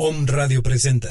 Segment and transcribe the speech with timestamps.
[0.00, 1.08] Om Radio presenta.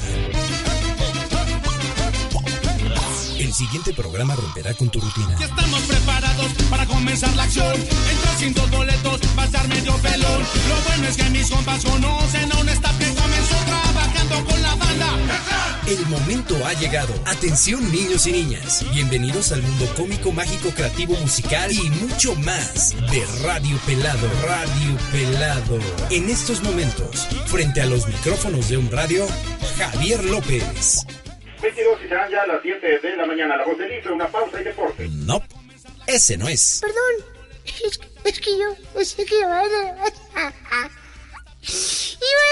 [3.38, 5.36] El siguiente programa romperá con tu rutina.
[5.38, 7.76] Estamos preparados para comenzar la acción.
[7.76, 10.40] Entra sin dos boletos, va a estar medio pelón.
[10.40, 13.57] Lo bueno es que mis compas conocen a un staff que comenzó
[14.28, 15.80] con la banda.
[15.86, 17.14] El momento ha llegado.
[17.24, 18.84] Atención niños y niñas.
[18.92, 24.28] Bienvenidos al mundo cómico, mágico, creativo, musical y mucho más de Radio Pelado.
[24.46, 25.78] Radio Pelado.
[26.10, 29.26] En estos momentos, frente a los micrófonos de un radio,
[29.78, 31.06] Javier López.
[31.62, 33.56] 22 y serán ya las 7 de la mañana.
[33.56, 35.08] La voz del IFE, una pausa y deporte.
[35.08, 35.42] No,
[36.06, 36.80] ese no es.
[36.82, 37.14] Perdón,
[37.64, 39.64] es, es que yo pensé que iba a...
[39.64, 39.80] Iba
[42.44, 42.48] a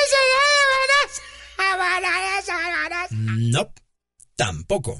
[3.10, 3.72] No,
[4.36, 4.96] tampoco.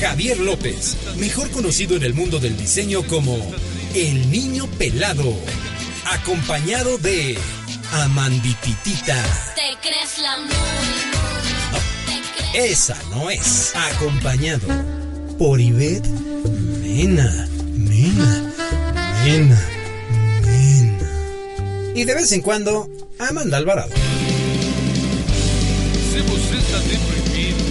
[0.00, 3.38] Javier López, mejor conocido en el mundo del diseño como
[3.94, 5.34] El Niño Pelado,
[6.04, 7.38] acompañado de
[7.92, 9.22] Amandititita.
[9.54, 10.54] Te crees la muy,
[12.54, 13.72] Esa no es.
[13.74, 14.66] Acompañado
[15.38, 16.08] por Ivette
[16.82, 18.52] Mena, Mena,
[19.24, 19.60] Mena,
[20.44, 21.10] Mena.
[21.94, 23.92] Y de vez en cuando, Amanda Alvarado.
[26.74, 27.64] Se você está deprimido,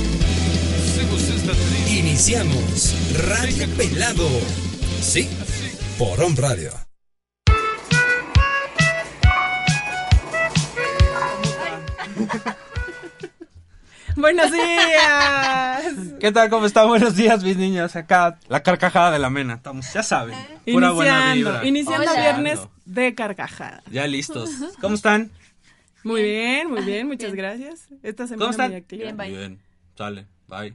[0.95, 2.93] se você está triste, Iniciamos
[3.27, 4.29] Radio Pelado.
[5.01, 5.27] Sí,
[5.97, 6.71] por On Radio.
[14.15, 15.83] Buenos días.
[16.19, 16.49] ¿Qué tal?
[16.49, 16.87] ¿Cómo están?
[16.87, 17.95] Buenos días, mis niños.
[17.95, 19.55] Acá, la carcajada de la mena.
[19.55, 20.37] Estamos, ya saben,
[20.71, 21.65] pura buena Iniciando, vibra.
[21.67, 22.21] iniciando Hola.
[22.21, 23.81] viernes de carcajada.
[23.91, 24.51] Ya listos.
[24.79, 25.31] ¿Cómo están?
[26.03, 27.87] Muy bien, muy bien, muchas gracias.
[28.03, 28.71] Esta semana ¿Cómo están?
[28.71, 29.03] muy activa.
[29.03, 29.29] Bien, bye.
[29.29, 29.59] Bien,
[29.97, 30.73] sale, bye.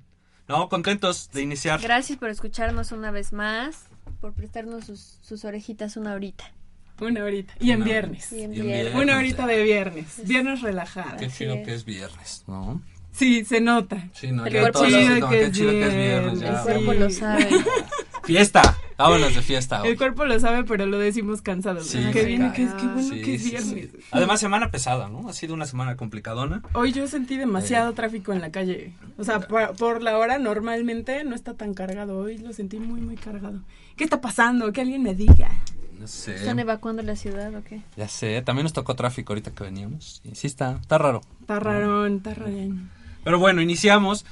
[0.48, 1.80] No, contentos de iniciar.
[1.80, 3.84] Gracias por escucharnos una vez más,
[4.20, 6.50] por prestarnos sus, sus orejitas una horita.
[7.00, 7.54] Una horita.
[7.60, 8.32] Y en Una- viernes.
[8.32, 8.94] Y en Y en viernes.
[8.94, 10.22] Una horita de viernes.
[10.26, 11.16] Viernes relajada.
[11.16, 11.66] Qué chido es.
[11.66, 12.82] que es viernes, ¿no?
[13.12, 14.08] Sí, se nota.
[14.14, 16.40] Sí, no, El ya cuerpo como, que qué es chido que es viernes.
[16.40, 16.48] ya.
[16.50, 16.62] El sí.
[16.64, 17.48] cuerpo lo sabe.
[18.28, 19.80] Fiesta, vámonos de fiesta.
[19.82, 19.88] hoy.
[19.88, 21.86] El cuerpo lo sabe, pero lo decimos cansados.
[21.86, 23.74] Sí, qué bien, es, qué bueno Sí, que es sí, sí.
[23.74, 24.04] viernes.
[24.10, 25.30] Además, semana pesada, ¿no?
[25.30, 26.60] Ha sido una semana complicadona.
[26.74, 28.92] Hoy yo sentí demasiado tráfico en la calle.
[29.16, 32.18] O sea, por, por la hora normalmente no está tan cargado.
[32.18, 33.60] Hoy lo sentí muy, muy cargado.
[33.96, 34.70] ¿Qué está pasando?
[34.74, 35.48] Que alguien me diga.
[35.98, 36.34] No sé.
[36.34, 37.80] ¿Están evacuando la ciudad o qué?
[37.96, 40.20] Ya sé, también nos tocó tráfico ahorita que veníamos.
[40.22, 41.22] Y sí está, está raro.
[41.40, 42.90] Está rarón, está rarón.
[43.24, 44.26] Pero bueno, iniciamos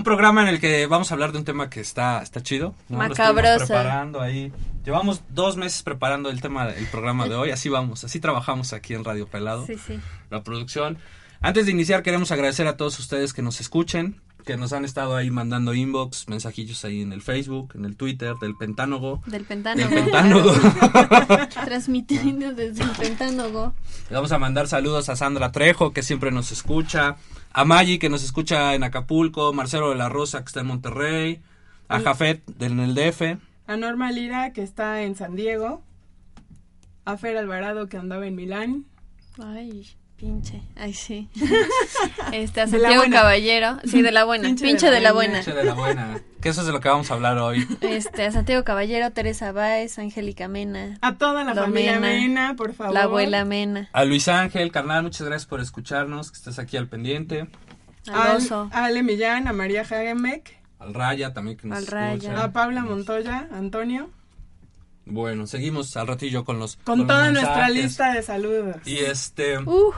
[0.00, 2.74] un programa en el que vamos a hablar de un tema que está, está chido.
[2.88, 3.66] Macabroso.
[3.66, 4.50] preparando ahí.
[4.82, 7.50] Llevamos dos meses preparando el tema del programa de hoy.
[7.50, 10.00] Así vamos, así trabajamos aquí en Radio Pelado, Sí, sí.
[10.30, 10.96] la producción.
[11.42, 15.16] Antes de iniciar, queremos agradecer a todos ustedes que nos escuchen, que nos han estado
[15.16, 19.20] ahí mandando inbox, mensajillos ahí en el Facebook, en el Twitter, del Pentánogo.
[19.26, 19.90] Del Del pentánogo.
[19.94, 20.52] Pentánogo.
[21.66, 23.74] Transmitiendo desde el pentánogo.
[24.08, 27.16] Le vamos a mandar saludos a Sandra Trejo, que siempre nos escucha,
[27.52, 31.42] a Maggi, que nos escucha en Acapulco, Marcelo de la Rosa, que está en Monterrey,
[31.88, 33.38] a Jafet, del en el DF.
[33.66, 35.82] A Norma Lira, que está en San Diego.
[37.04, 38.84] A Fer Alvarado, que andaba en Milán.
[39.42, 39.88] Ay,
[40.20, 40.60] pinche.
[40.76, 41.28] Ay, sí.
[42.32, 43.04] Este, Santiago.
[43.10, 43.78] Caballero.
[43.84, 44.44] Sí, de la buena.
[44.48, 45.32] Pinche Pinche, de de, la la buena.
[45.40, 45.44] buena.
[45.44, 46.20] Che de la buena.
[46.40, 47.66] Que eso es de lo que vamos a hablar hoy.
[47.80, 52.00] Este, a Santiago Caballero, Teresa Báez, Angélica Mena, A toda la familia Mena.
[52.20, 52.94] Mena, por favor.
[52.94, 56.88] la abuela Mena, A Luis Ángel, carnal, muchas gracias por escucharnos, que estás aquí al
[56.88, 57.46] pendiente.
[58.10, 58.70] al oso.
[58.72, 62.14] a Ale Millán, a María Hagemek, Al Raya también que nos Al Raya.
[62.14, 62.44] escucha.
[62.44, 64.08] a Paula Montoya, Antonio.
[65.06, 68.76] Bueno, seguimos al ratillo con los Con toda nuestra lista de saludos.
[68.86, 69.92] Y este Uh,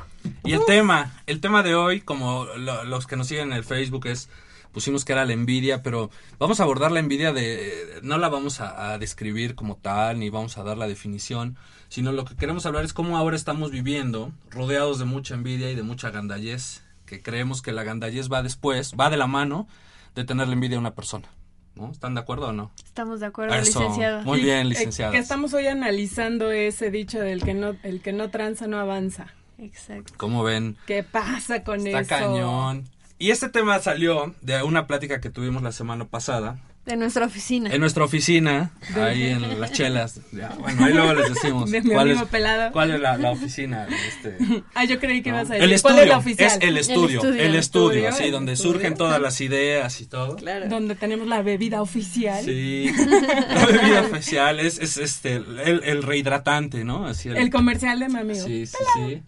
[0.44, 3.64] y el tema, el tema de hoy, como lo- los que nos siguen en el
[3.64, 4.28] Facebook es
[4.72, 8.60] pusimos que era la envidia, pero vamos a abordar la envidia de no la vamos
[8.60, 11.58] a, a describir como tal ni vamos a dar la definición,
[11.90, 15.74] sino lo que queremos hablar es cómo ahora estamos viviendo rodeados de mucha envidia y
[15.74, 19.68] de mucha gandallez, que creemos que la gandallez va después, va de la mano
[20.14, 21.28] de tener la envidia a una persona.
[21.74, 21.90] ¿No?
[21.90, 22.70] ¿Están de acuerdo o no?
[22.84, 24.22] estamos de acuerdo, Eso, licenciado.
[24.24, 25.10] Muy bien, eh, licenciada.
[25.12, 29.28] que estamos hoy analizando ese dicho del que no, el que no tranza no avanza.
[29.58, 30.12] Exacto.
[30.16, 30.76] ¿Cómo ven?
[30.86, 32.08] ¿Qué pasa con Está eso?
[32.08, 32.84] cañón.
[33.18, 37.70] Y este tema salió de una plática que tuvimos la semana pasada De nuestra oficina.
[37.72, 40.20] En nuestra oficina, ahí en las chelas.
[40.32, 41.70] Ya, bueno, ahí luego les decimos.
[41.70, 42.72] De cuál es, pelado.
[42.72, 43.86] ¿Cuál es la, la oficina?
[44.08, 44.36] Este,
[44.74, 45.74] Ah, yo creí que ibas a el decir.
[45.76, 45.94] estudio.
[45.94, 46.46] ¿Cuál es la oficial?
[46.50, 47.20] Es el estudio.
[47.20, 47.40] estudio.
[47.42, 48.72] El estudio, Estudio, así, el donde estudio.
[48.72, 50.34] surgen todas las ideas y todo.
[50.34, 50.66] Claro.
[50.68, 52.44] Donde tenemos la bebida oficial.
[52.44, 52.90] Sí,
[53.54, 57.06] la bebida oficial es, es este, el, el rehidratante, ¿no?
[57.06, 58.44] Así El comercial de mi amigo.
[58.44, 59.22] Sí, sí, sí.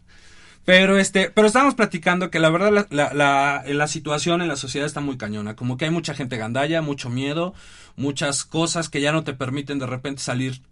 [0.65, 4.57] Pero este, pero estábamos platicando que la verdad la, la, la, la situación en la
[4.57, 7.53] sociedad está muy cañona, como que hay mucha gente gandalla, mucho miedo,
[7.97, 10.63] muchas cosas que ya no te permiten de repente salir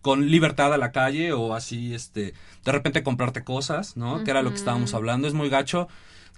[0.00, 2.32] con libertad a la calle o así, este,
[2.64, 4.24] de repente comprarte cosas, ¿no?
[4.24, 5.88] Que era lo que estábamos hablando, es muy gacho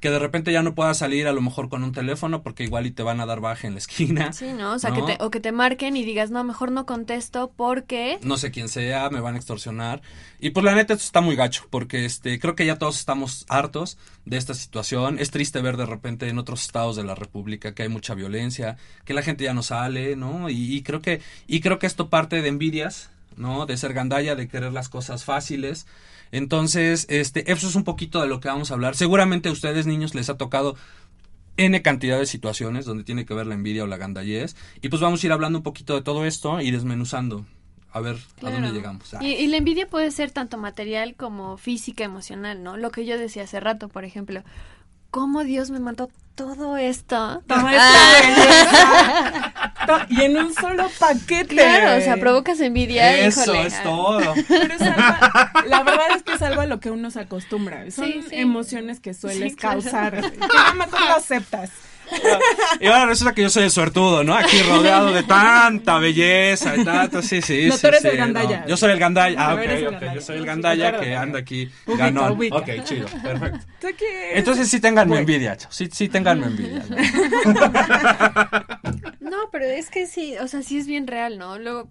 [0.01, 2.87] que de repente ya no puedas salir a lo mejor con un teléfono porque igual
[2.87, 4.33] y te van a dar baja en la esquina.
[4.33, 4.73] Sí, ¿no?
[4.75, 4.97] O sea, ¿no?
[5.07, 8.19] Que te, o que te marquen y digas, no, mejor no contesto porque...
[8.23, 10.03] no sé quién sea, me van a extorsionar.
[10.41, 13.45] Y pues la neta esto está muy gacho, porque este creo que ya todos estamos
[13.49, 15.19] hartos de esta situación.
[15.19, 18.77] Es triste ver de repente en otros estados de la República que hay mucha violencia,
[19.05, 20.49] que la gente ya no sale, ¿no?
[20.49, 23.67] Y, y creo que y creo que esto parte de envidias, ¿no?
[23.67, 25.87] De ser gandalla, de querer las cosas fáciles.
[26.33, 28.95] Entonces, este eso es un poquito de lo que vamos a hablar.
[28.97, 30.77] Seguramente a ustedes niños les ha tocado
[31.57, 34.57] N cantidad de situaciones donde tiene que ver la envidia o la gandallez.
[34.81, 37.45] Y pues vamos a ir hablando un poquito de todo esto y desmenuzando.
[37.91, 39.15] A ver a dónde llegamos.
[39.15, 42.77] Ah, Y, y la envidia puede ser tanto material como física, emocional, ¿no?
[42.77, 44.43] Lo que yo decía hace rato, por ejemplo.
[45.11, 47.43] ¿Cómo Dios me mandó todo esto?
[47.47, 48.21] Toda Ah.
[48.21, 51.47] esta y en un solo paquete.
[51.57, 53.67] Claro, o sea, provocas envidia, Eso híjole.
[53.69, 53.83] es ah.
[53.85, 54.35] todo.
[54.47, 57.91] Pero es algo- la verdad es que es algo a lo que uno se acostumbra.
[57.91, 58.37] Son Sí, sí.
[58.37, 59.81] emociones que sueles Sí, claro.
[59.81, 60.21] causar.
[60.31, 61.71] Que nada más tú lo aceptas.
[62.81, 64.35] Y ahora resulta que yo soy el suertudo, ¿no?
[64.35, 67.23] Aquí rodeado de tanta belleza y tanto.
[67.23, 67.83] Sí, sí, No, sí.
[67.83, 68.61] tú eres sí, el gandalla.
[68.61, 68.69] no.
[68.69, 69.37] Yo soy el gandalla.
[69.39, 69.61] Ah, ok,
[69.95, 70.15] ok.
[70.15, 72.33] Yo soy el Sí, gandalla que anda aquí Ubica, ganón.
[72.33, 72.57] ubica.
[72.57, 73.67] Ok, chido, perfecto.
[74.35, 75.21] Entonces sí tenganme Bueno.
[75.21, 75.75] envidia, chavos.
[75.75, 76.85] Sí, sí tenganme envidia.
[76.89, 76.97] ¿no?
[79.21, 81.59] No, pero es que sí, o sea, sí es bien real, ¿no?
[81.59, 81.91] Luego,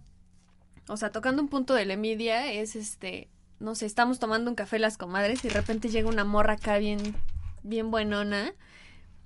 [0.87, 3.29] o sea, tocando un punto de la envidia es este,
[3.59, 6.77] no sé, estamos tomando un café las comadres y de repente llega una morra acá
[6.77, 7.15] bien,
[7.63, 8.51] bien buenona.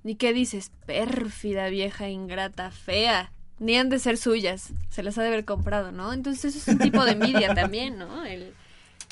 [0.03, 0.71] ¿Y qué dices?
[0.85, 3.31] Pérfida, vieja, ingrata, fea.
[3.59, 6.13] Ni han de ser suyas, se las ha de haber comprado, ¿no?
[6.13, 8.25] Entonces eso es un tipo de envidia también, ¿no?
[8.25, 8.53] El,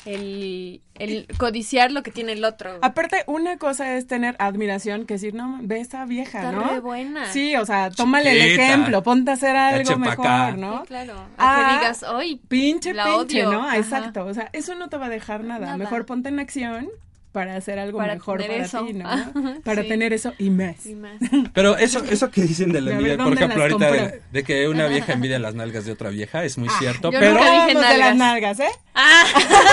[0.06, 2.78] el, el codiciar lo que tiene el otro.
[2.82, 6.64] Aparte, una cosa es tener admiración, que decir, no, ve esa vieja, Está ¿no?
[6.68, 7.32] re buena.
[7.32, 10.52] Sí, o sea, tómale el ejemplo, ponte a hacer algo mejor, acá.
[10.56, 10.80] ¿no?
[10.80, 11.14] Sí, claro.
[11.14, 13.52] A Ah, que digas, hoy Pinche, La pinche, odio.
[13.52, 13.66] ¿no?
[13.68, 13.76] Ajá.
[13.76, 14.24] Exacto.
[14.26, 15.66] O sea, eso no te va a dejar nada.
[15.66, 15.76] Nada.
[15.76, 16.88] Mejor ponte en acción
[17.32, 18.84] para hacer algo Para mejor tener para eso.
[18.84, 19.60] ti, ¿no?
[19.62, 19.88] Para sí.
[19.88, 20.84] tener eso y más.
[20.84, 21.14] y más.
[21.54, 24.68] Pero eso, eso que dicen de la envidia, por ¿dónde ejemplo, ahorita de, de que
[24.68, 27.12] una vieja envidia las nalgas de otra vieja, es muy cierto.
[27.12, 28.58] yo Pero nunca dije Vamos de las nalgas.
[28.58, 28.78] nalgas, ¿eh?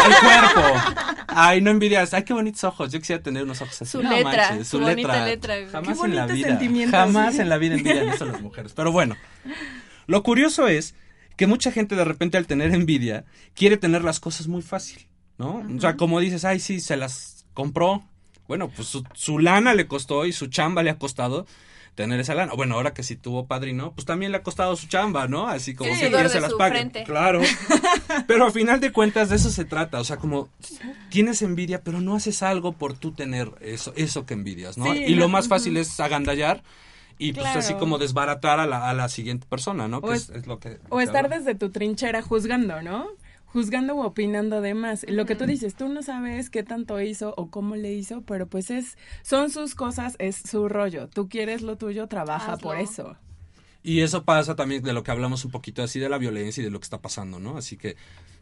[0.06, 0.16] el
[0.54, 0.80] cuerpo.
[1.28, 2.14] Ay, no envidias.
[2.14, 2.92] Ay, qué bonitos ojos.
[2.92, 3.92] Yo quisiera tener unos ojos así.
[3.92, 5.70] Su No letra, manches, su bonita letra, güey.
[5.72, 6.60] Jamás Qué en la vida.
[6.92, 7.42] Jamás sí.
[7.42, 8.74] en la vida envidian eso las mujeres.
[8.76, 9.16] Pero bueno,
[10.06, 10.96] lo curioso es
[11.36, 15.08] que mucha gente de repente al tener envidia quiere tener las cosas muy fácil,
[15.38, 15.64] ¿no?
[15.76, 18.04] O sea, como dices, ay, sí, se las compró.
[18.48, 21.48] Bueno, pues su, su lana le costó y su chamba le ha costado
[21.96, 22.54] tener esa lana.
[22.54, 25.48] Bueno, ahora que si tuvo padrino, pues también le ha costado su chamba, ¿no?
[25.48, 27.04] Así como Sí, de se las frente.
[27.04, 27.42] Claro.
[28.28, 30.50] Pero a final de cuentas de eso se trata, o sea, como
[31.10, 34.94] tienes envidia, pero no haces algo por tú tener eso, eso que envidias, ¿no?
[34.94, 36.62] Sí, y lo más fácil es agandallar
[37.20, 40.02] y pues así como desbaratar a la, a la siguiente persona, ¿no?
[40.02, 40.78] Que es, es- es lo que...
[40.90, 43.08] O estar desde tu trinchera juzgando, ¿no?
[43.48, 45.06] Juzgando o opinando de más.
[45.10, 48.48] Lo que tú dices, tú no sabes qué tanto hizo o cómo le hizo, pero
[48.48, 51.08] pues es, son sus cosas, es su rollo.
[51.08, 52.64] Tú quieres lo tuyo, trabaja Hazlo.
[52.70, 53.18] por eso.
[53.84, 56.66] Y eso pasa también de lo que hablamos un poquito así de la violencia y
[56.66, 57.58] de lo que está pasando, ¿no?
[57.58, 57.96] Así que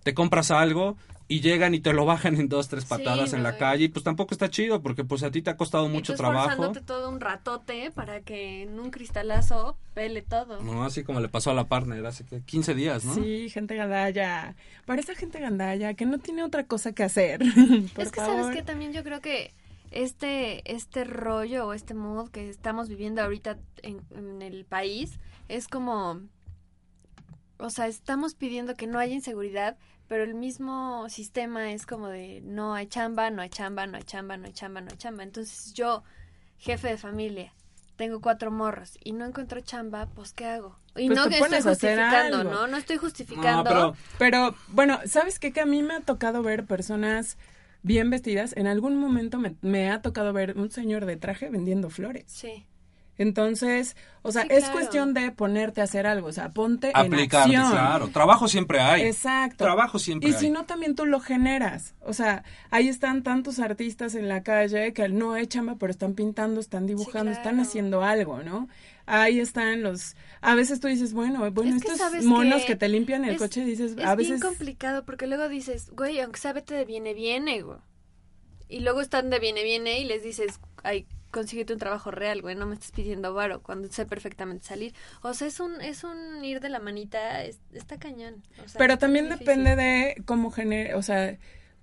[0.05, 0.97] te compras algo
[1.27, 3.87] y llegan y te lo bajan en dos, tres Sí, patadas en la calle y
[3.87, 6.71] pues tampoco está chido porque pues a ti te ha costado mucho y tú trabajo.
[6.85, 10.61] todo un ratote para que en un cristalazo pele todo.
[10.61, 13.15] No, así como le pasó a la partner hace que 15 días, ¿no?
[13.15, 14.55] Sí, gente gandalla.
[14.85, 17.39] Para esa gente gandalla que no tiene otra cosa que hacer.
[17.95, 18.41] por es que favor.
[18.41, 19.55] sabes que también yo creo que
[19.89, 25.67] este este rollo o este mood que estamos viviendo ahorita en, en el país es
[25.67, 26.21] como
[27.57, 32.41] o sea estamos pidiendo que no haya inseguridad pero el mismo sistema es como de
[32.43, 35.23] no hay chamba no hay chamba no hay chamba no hay chamba no hay chamba
[35.23, 36.03] entonces yo
[36.57, 37.53] jefe de familia
[37.95, 41.61] tengo cuatro morros y no encuentro chamba pues qué hago y Pues no que estoy
[41.61, 45.51] justificando no no estoy justificando No, pero Pero bueno, ¿sabes qué?
[45.51, 47.37] Que a mí me ha tocado ver personas
[47.83, 48.55] bien vestidas.
[48.55, 52.23] En algún momento me, me ha tocado ver un señor de traje vendiendo flores.
[52.27, 52.65] sí
[53.17, 54.73] Entonces, o sea, Sí, es claro.
[54.73, 57.71] cuestión de ponerte a hacer algo, o sea, ponte Aplicarte, en acción.
[57.71, 58.07] claro.
[58.09, 59.03] Trabajo siempre hay.
[59.03, 59.63] Exacto.
[59.63, 60.39] Trabajo siempre Y hay.
[60.39, 61.95] si no, también tú lo generas.
[62.01, 66.13] O sea, ahí están tantos artistas en la calle que no hay chamba, pero están
[66.13, 67.61] pintando, están dibujando, están claro.
[67.61, 68.67] haciendo algo, ¿no?
[69.07, 70.15] Ahí están los...
[70.41, 73.35] A veces tú dices, bueno, bueno, Es que estos monos que que te limpian el
[73.35, 74.41] es- coche, dices, Es a bien veces...
[74.43, 77.77] complicado porque luego dices, güey, aunque sea vete de viene, viene, güey.
[78.67, 81.05] Y luego están de viene, viene y les dices, ay,
[81.35, 84.93] consíguete un trabajo real, güey, no me estés pidiendo varo cuando sé perfectamente salir.
[85.21, 88.41] O sea, es un, es un ir de la manita, es- está cañón.
[88.63, 91.37] o sea, Pero también depende de cómo genere, o sea,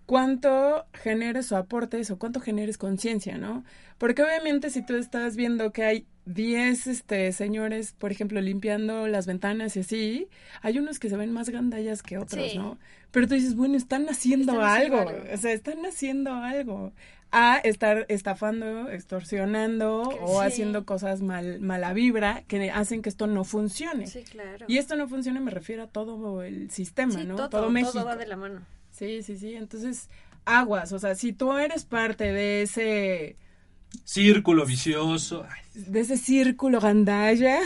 [0.07, 3.65] cuánto generes o aportes o cuánto generes conciencia, ¿no?
[3.99, 9.27] Porque obviamente si tú estás viendo que hay 10 este, señores, por ejemplo, limpiando las
[9.27, 10.29] ventanas y así,
[10.61, 12.59] hay unos que se ven más gandallas que otros, Sí.
[12.59, 12.79] ¿no?
[13.13, 15.35] Pero tú dices, bueno, están haciendo Están haciendo algo, algo.
[15.35, 16.93] o sea, están haciendo algo.
[17.35, 20.47] A estar estafando, extorsionando Que o sí.
[20.47, 24.07] haciendo cosas mal, mala vibra que hacen que esto no funcione.
[24.07, 24.67] Sí, claro.
[24.69, 27.37] Y esto no funciona, me refiero a todo el sistema, Sí, ¿no?
[27.37, 27.93] todo, todo México.
[27.93, 28.61] todo va de la mano.
[28.91, 29.55] Sí, sí, sí.
[29.55, 30.11] Entonces,
[30.45, 30.93] aguas.
[30.93, 33.37] O sea, si tú eres parte de ese,
[34.05, 35.47] Círculo vicioso.
[35.75, 37.61] De ese círculo gandalla,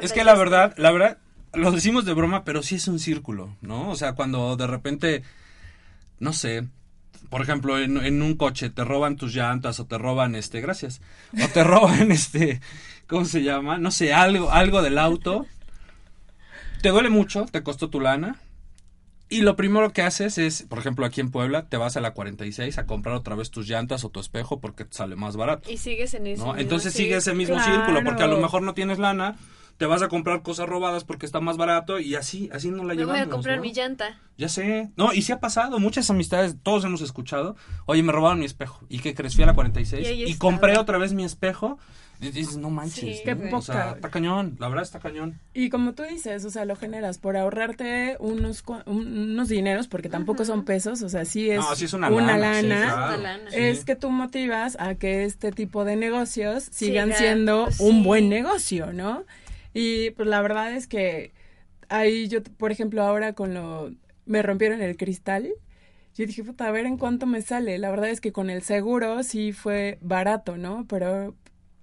[0.00, 1.18] Es que la verdad, la verdad,
[1.52, 3.90] lo decimos de broma, pero sí es un círculo, ¿no?
[3.90, 5.22] O sea, cuando de repente,
[6.18, 6.68] no sé,
[7.30, 11.00] por ejemplo, en, en un coche te roban tus llantas o te roban, este, gracias,
[11.42, 12.60] o te roban, este,
[13.06, 13.78] ¿cómo se llama?
[13.78, 15.46] No sé, algo, algo del auto.
[16.82, 18.36] Te duele mucho, te costó tu lana.
[19.30, 22.12] Y lo primero que haces es, por ejemplo, aquí en Puebla, te vas a la
[22.12, 25.70] 46 a comprar otra vez tus llantas o tu espejo porque te sale más barato.
[25.70, 26.48] Y sigues en ese ¿no?
[26.52, 27.72] mismo Entonces sigue ese mismo Claro.
[27.72, 29.36] círculo, porque a lo mejor no tienes lana,
[29.76, 32.94] te vas a comprar cosas robadas porque está más barato y así, así no la
[32.94, 33.26] Me voy llevamos.
[33.26, 33.62] a comprar ¿no?
[33.62, 34.18] mi llanta.
[34.36, 34.90] Ya sé.
[34.96, 38.84] No, y sí ha pasado, muchas amistades, todos hemos escuchado, oye, me robaron mi espejo.
[38.88, 39.34] ¿Y qué crees?
[39.34, 41.78] Fui a la 46 Y y, compré otra vez mi espejo.
[42.20, 43.18] Y dices, no manches.
[43.18, 43.58] Sí, Qué ¿no?
[43.58, 43.90] O sea, poca.
[43.96, 45.40] está cañón, la verdad está cañón.
[45.52, 50.44] y como tú dices, o sea, lo generas por ahorrarte unos, unos dineros, porque tampoco
[50.44, 52.60] son pesos, o sea, sí es, No, sí es una, una lana.
[52.60, 53.50] sí, claro, Una lana.
[53.50, 53.56] sí.
[53.58, 58.28] Es que tú motivas a que este tipo de negocios sigan Siga, siendo un buen
[58.28, 59.24] negocio, ¿no?
[59.74, 61.32] Y pues la verdad es que
[61.88, 63.92] ahí yo, por ejemplo, ahora con lo...
[64.24, 65.52] Me rompieron el cristal.
[66.14, 67.76] Yo dije, puta, a ver en cuánto me sale.
[67.78, 70.86] La verdad es que con el seguro sí fue barato, ¿no?
[70.88, 71.34] Pero,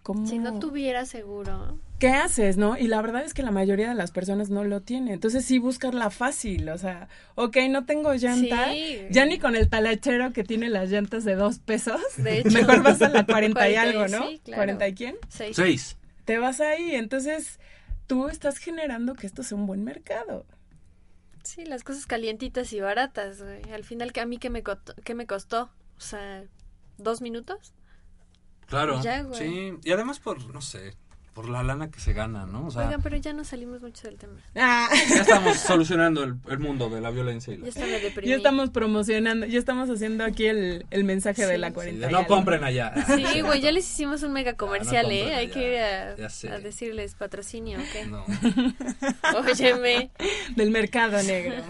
[0.01, 0.25] ¿cómo?
[0.25, 1.77] Si no tuviera seguro.
[1.99, 2.79] ¿Qué haces, no?
[2.79, 5.13] Y la verdad es que la mayoría de las personas no lo tiene.
[5.13, 8.71] Entonces sí buscas la fácil, o sea, ok, no tengo llanta.
[8.71, 9.05] Sí.
[9.11, 12.01] Ya ni con el talachero que tiene las llantas de dos pesos.
[12.17, 12.49] De hecho.
[12.49, 14.29] Mejor vas a la 40 y 40, algo, ¿no?
[14.29, 14.73] sí, claro.
[14.79, 15.15] ¿40 y quién?
[15.29, 15.55] Seis.
[15.55, 15.97] Seis.
[16.25, 17.59] Te vas ahí, entonces
[18.11, 20.45] tú estás generando que esto sea un buen mercado.
[21.43, 23.71] Sí, las cosas calientitas y baratas, güey.
[23.71, 25.71] Al final, ¿a mí qué me, costó, qué me costó?
[25.95, 26.43] O sea,
[26.97, 27.71] ¿dos minutos?
[28.65, 29.01] Claro.
[29.01, 29.39] Ya, güey.
[29.39, 30.97] Sí, y además por, no sé,
[31.33, 32.67] por la lana que se gana, ¿no?
[32.67, 34.33] O sea, Oigan, pero ya no salimos mucho del tema.
[34.55, 37.69] Ah, ya estamos solucionando el, el mundo de la violencia y la...
[37.69, 41.95] Ya ya estamos promocionando, ya estamos haciendo aquí el, el mensaje de la Sí, 40.
[41.95, 42.93] Sí, de y no compren allá.
[43.05, 45.35] Sí, güey, ya les hicimos un mega comercial, no ¿eh?
[45.35, 48.05] Hay que ir a, a decirles patrocinio, ¿o qué?
[48.05, 48.25] No.
[49.49, 50.11] Óyeme.
[50.55, 51.63] del mercado negro.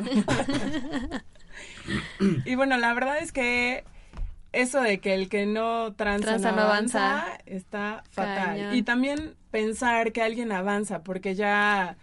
[2.45, 3.83] y bueno, la verdad es que
[4.53, 7.37] eso de que el que no Tranza no avanza, avanza.
[7.45, 8.75] está fatal.
[8.75, 11.97] Y también pensar que alguien avanza porque ya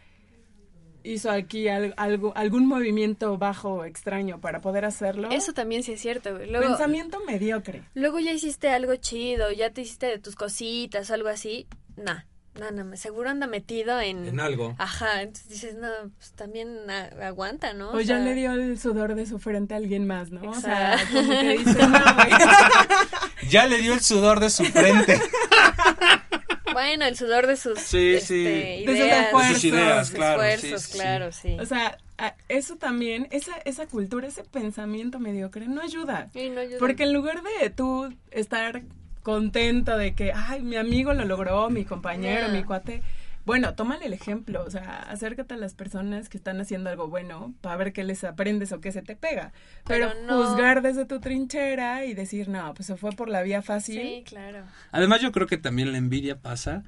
[1.04, 5.30] hizo aquí al- algo, algún movimiento bajo o extraño para poder hacerlo.
[5.30, 6.50] Eso también sí es cierto, güey.
[6.50, 7.82] Luego, Pensamiento mediocre.
[7.94, 11.66] luego ya hiciste algo chido, ya te hiciste de tus cositas o algo así.
[11.96, 12.22] Nah,
[12.58, 14.26] no, no, seguro anda metido en...
[14.28, 14.74] En algo.
[14.78, 16.68] Ajá, entonces dices, no, pues también
[17.22, 17.88] aguanta, ¿no?
[17.90, 20.48] O, Pues ya sea, le dio el sudor de su frente a alguien más, ¿no?
[20.50, 22.30] O sea, como que dices, no, güey.
[23.50, 25.20] Ya le dio el sudor de su frente.
[26.72, 28.44] Bueno, el sudor de sus Sí, este, sí.
[28.44, 29.48] De sus ideas, esfuerzos.
[29.48, 30.42] De sus ideas, claro.
[30.42, 30.98] sí, esfuerzos, sí, sí.
[30.98, 31.56] claro, sí.
[31.60, 36.28] O sea, a- eso también, esa, esa cultura, ese pensamiento mediocre no ayuda.
[36.32, 36.78] Sí, no ayuda.
[36.78, 38.82] Porque en lugar de tú estar
[39.32, 43.02] contento de que, ay, mi amigo lo logró, mi compañero, mi cuate,
[43.44, 47.52] bueno, tómale el ejemplo, o sea, acércate a las personas que están haciendo algo bueno
[47.60, 49.52] para ver qué les aprendes o qué se te pega.
[49.84, 53.42] Pero, Pero no- juzgar desde tu trinchera y decir, no, pues se fue por la
[53.42, 54.00] vía fácil.
[54.00, 54.64] Sí, claro.
[54.92, 56.84] Además, yo creo que también la envidia pasa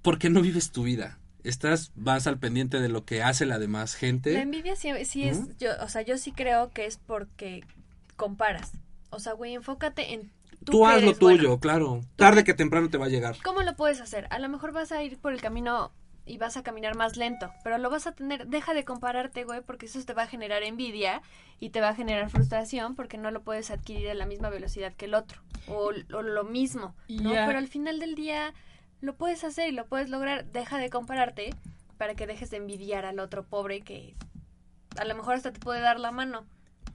[0.00, 1.18] porque no vives tu vida.
[1.44, 4.32] Estás más al pendiente de lo que hace la demás gente.
[4.32, 7.64] La envidia sí, sí es, yo, o sea, yo sí creo que es porque
[8.16, 8.72] comparas.
[9.10, 10.30] O sea, güey, enfócate en
[10.64, 11.18] tú, haz lo bueno.
[11.18, 12.00] tuyo, claro.
[12.16, 13.36] Tarde que temprano te va a llegar.
[13.42, 14.26] ¿Cómo lo puedes hacer?
[14.30, 15.92] A lo mejor vas a ir por el camino
[16.26, 19.60] y vas a caminar más lento, pero lo vas a tener, deja de compararte, güey,
[19.60, 21.20] porque eso te va a generar envidia
[21.60, 24.94] y te va a generar frustración porque no lo puedes adquirir a la misma velocidad
[24.94, 27.30] que el otro o, o lo mismo, ¿no?
[27.30, 28.54] Pero al final del día
[29.00, 30.46] lo puedes hacer y lo puedes lograr.
[30.46, 31.54] Deja de compararte
[31.98, 34.14] para que dejes de envidiar al otro pobre que
[34.96, 36.46] a lo mejor hasta te puede dar la mano.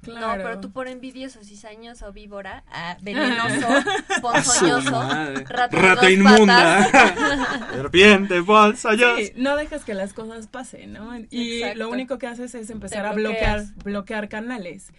[0.02, 0.38] Claro.
[0.38, 3.68] No, pero tú por envidioso, cizañoso, víbora, ah, venenoso,
[4.22, 5.02] ponzoñoso,
[5.46, 6.88] rata, Rata inmunda.
[7.74, 9.18] Serpiente, bolsa, yo.
[9.18, 11.18] Sí, no dejas que las cosas pasen, ¿no?
[11.30, 11.80] Y Exacto.
[11.80, 14.92] lo único que haces es empezar a bloquear, bloquear canales.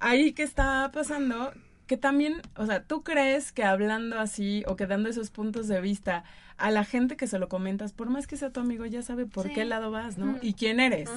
[0.00, 1.52] Ahí que está pasando
[1.86, 5.80] que también, o sea, tú crees que hablando así o que dando esos puntos de
[5.80, 6.24] vista
[6.56, 9.26] a la gente que se lo comentas, por más que sea tu amigo, ya sabe
[9.26, 9.52] por Sí.
[9.54, 10.38] qué lado vas, ¿no?
[10.42, 11.10] Y quién eres.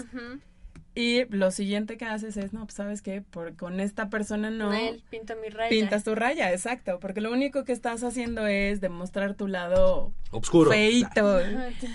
[0.97, 4.71] Y lo siguiente que haces es, no, pues sabes qué, por, con esta persona no.
[4.73, 5.69] Él pinto mi raya.
[5.69, 10.71] Pintas tu raya, exacto, porque lo único que estás haciendo es demostrar tu lado Obscuro.
[10.71, 11.41] feito,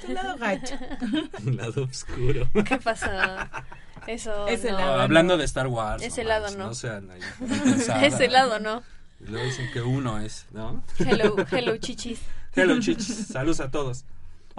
[0.07, 0.77] tu lado gacho.
[1.45, 2.47] Lado oscuro.
[2.67, 3.51] ¿Qué pasa?
[4.07, 4.79] Eso Ese no.
[4.79, 5.01] lado.
[5.01, 6.03] hablando de Star Wars.
[6.03, 6.67] Ese no lado no.
[6.67, 7.21] No sean ahí.
[8.07, 8.83] Ese lado no.
[9.21, 10.85] Y luego dicen que uno es, ¿no?
[10.99, 12.21] Hello, hello, chichis.
[12.55, 13.29] Hello, chichis.
[13.29, 14.05] Saludos a todos.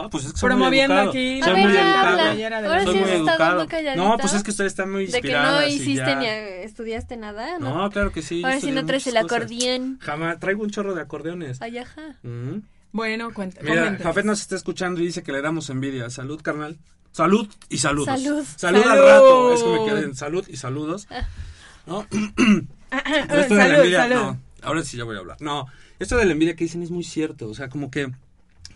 [0.04, 1.42] Ah, pues es que Promoviendo aquí.
[1.42, 2.08] Soy A ver, muy ya educado.
[2.10, 2.24] habla.
[2.24, 3.96] Playera de Ahora Soy sí muy has estado educado.
[3.96, 7.78] No, pues es que ustedes están muy De que no hiciste ni estudiaste nada, ¿no?
[7.84, 8.44] No, claro que sí.
[8.44, 10.00] Ahora sí no traes el acordeón.
[10.02, 10.40] Jamás.
[10.40, 11.62] Traigo un chorro de acordeones.
[11.62, 12.16] Ay, ajá.
[12.24, 12.62] Mm.
[12.92, 13.62] Bueno, cuenta.
[13.64, 13.98] Mira.
[14.02, 16.10] Jafet nos está escuchando y dice que le damos envidia.
[16.10, 16.78] Salud, carnal.
[17.12, 18.08] Salud y saludos.
[18.22, 18.46] Salud.
[18.56, 19.54] Salud, al rato.
[19.54, 21.08] Es que me quedé en salud y saludos.
[21.86, 22.06] ¿No?
[22.90, 24.16] Pero esto de la envidia, salud.
[24.16, 24.40] no.
[24.62, 25.38] Ahora sí ya voy a hablar.
[25.40, 25.68] No,
[26.00, 27.48] esto de la envidia que dicen es muy cierto.
[27.50, 28.12] O sea, como que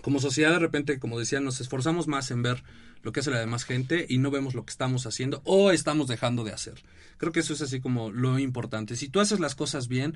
[0.05, 2.63] como sociedad de repente, como decía, nos esforzamos más en ver
[3.01, 6.07] lo que hace la demás gente y no vemos lo que estamos haciendo o estamos
[6.07, 6.75] dejando de hacer.
[7.17, 8.95] Creo que eso es así como lo importante.
[8.97, 10.13] Si tú haces las cosas bien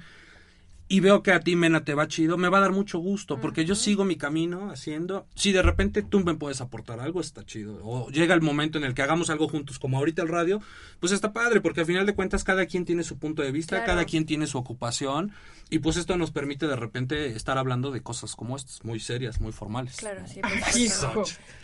[0.91, 3.39] y veo que a ti, Mena, te va chido, me va a dar mucho gusto
[3.41, 5.25] porque yo sigo mi camino haciendo.
[5.33, 7.79] Si de repente tú me puedes aportar algo, está chido.
[7.83, 10.61] O llega el momento en el que hagamos algo juntos, como ahorita el radio,
[10.99, 13.77] pues está padre porque al final de cuentas cada quien tiene su punto de vista,
[13.77, 13.87] Claro.
[13.87, 15.31] cada quien tiene su ocupación
[15.69, 19.39] y pues esto nos permite de repente estar hablando de cosas como estas, muy serias,
[19.39, 19.97] muy formales.
[19.97, 20.41] Claro, sí.
[20.41, 20.41] De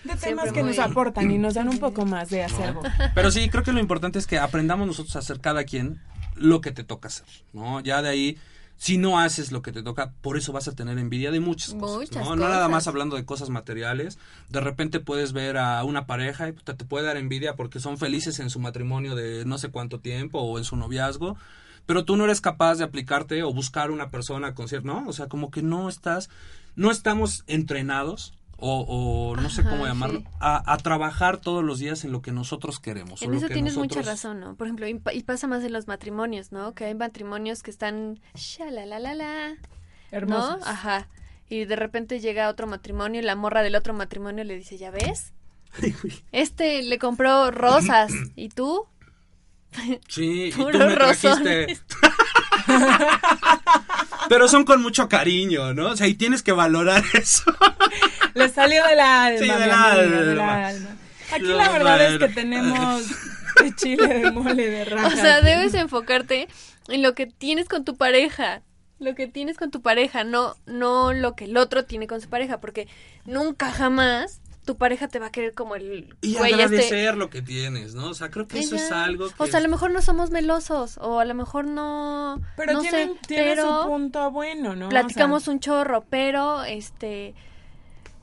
[0.03, 2.81] temas Siempre que muy- nos aportan y nos dan un poco más de acervo.
[3.13, 5.99] Pero sí, creo que lo importante es que aprendamos nosotros a hacer cada quien
[6.35, 7.79] lo que te toca hacer, ¿no?
[7.79, 8.37] Ya de ahí,
[8.77, 11.73] si no haces lo que te toca, por eso vas a tener envidia de muchas
[11.73, 12.35] cosas, Muchas ¿no?
[12.35, 12.71] No nada cosas.
[12.71, 14.19] más hablando de cosas materiales.
[14.49, 17.97] De repente puedes ver a una pareja y puta, te puede dar envidia porque son
[17.97, 21.37] felices en su matrimonio de no sé cuánto tiempo o en su noviazgo.
[21.85, 25.07] Pero tú no eres capaz de aplicarte o buscar una persona con cierto, ¿no?
[25.07, 26.29] O sea, como que no estás,
[26.75, 30.25] no estamos entrenados o, o no sé cómo llamarlo, sí.
[30.39, 33.21] a, a trabajar todos los días en lo que nosotros queremos.
[33.21, 34.55] o En lo eso que tienes mucha nosotros- razón, ¿no?
[34.55, 36.73] Por ejemplo, y pasa más en los matrimonios, ¿no?
[36.73, 39.55] Que hay matrimonios que están shalalalala,
[40.11, 40.59] Hermosos.
[40.61, 40.65] ¿no?
[40.65, 41.07] Ajá.
[41.49, 44.89] Y de repente llega otro matrimonio y la morra del otro matrimonio le dice, ¿ya
[44.89, 45.33] ves?
[46.31, 48.85] Este le compró rosas y tú
[50.07, 51.77] Sí, y tú me trajiste.
[54.29, 55.91] Pero son con mucho cariño, ¿no?
[55.91, 57.43] O sea, y tienes que valorar eso.
[58.33, 59.37] Le salió del alma.
[59.39, 60.17] Sí, del amiga, alma.
[60.21, 60.89] del alma.
[61.31, 63.03] Aquí la verdad es que tenemos
[63.61, 65.07] de chile, de mole, de raja.
[65.07, 66.47] O sea, debes enfocarte
[66.87, 68.61] en lo que tienes con tu pareja.
[68.97, 72.29] Lo que tienes con tu pareja, no, no lo que el otro tiene con su
[72.29, 72.87] pareja, porque
[73.25, 76.63] nunca jamás tu pareja te va a querer como el Y güey este.
[76.63, 78.09] agradecer lo que tienes, ¿no?
[78.09, 79.35] O sea, creo que eso es algo que...
[79.37, 82.41] O sea, a lo mejor no somos melosos, o a lo mejor no.
[82.57, 84.87] Pero no tienen, sé, tiene pero su punto bueno, ¿no?
[84.87, 87.35] O platicamos sea, un chorro, pero este.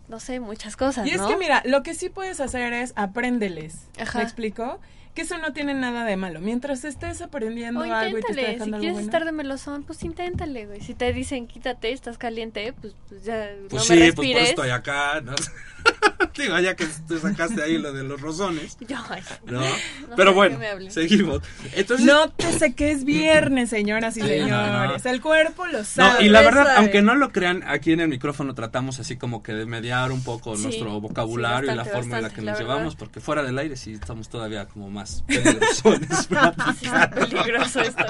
[0.08, 1.06] No sé, muchas cosas.
[1.06, 3.86] Y es que mira, lo que sí puedes hacer es apréndeles.
[3.98, 4.18] Ajá.
[4.18, 4.78] ¿Me explico?
[5.14, 6.40] Que eso no tiene nada de malo.
[6.40, 9.06] Mientras estés aprendiendo O algo y te si dejando algo quieres bueno.
[9.06, 10.80] estar de melosón, pues inténtale, güey.
[10.80, 14.24] Si te dicen quítate, estás caliente, pues, pues ya Pues no me sí, pues por
[14.24, 14.42] respires.
[14.42, 15.34] eso estoy acá, ¿no?
[16.36, 19.60] Digo, ya que te sacaste ahí lo de los rosones, Yo, ay, ¿no?
[19.60, 20.58] No Pero sé bueno,
[20.90, 21.40] seguimos.
[21.74, 24.50] Entonces, Nótese que es viernes, señoras y Sí, señores.
[24.50, 25.10] no, no.
[25.12, 26.24] El cuerpo lo No, sabe.
[26.24, 26.78] y la verdad, es.
[26.78, 30.22] aunque no lo crean, aquí en el micrófono tratamos así como que de mediar un
[30.24, 32.58] poco Sí, nuestro vocabulario sí, y la bastante, forma en la bastante, que la nos
[32.60, 32.74] verdad.
[32.74, 38.04] llevamos, porque fuera del aire sí estamos todavía como más Sí, está peligroso esto.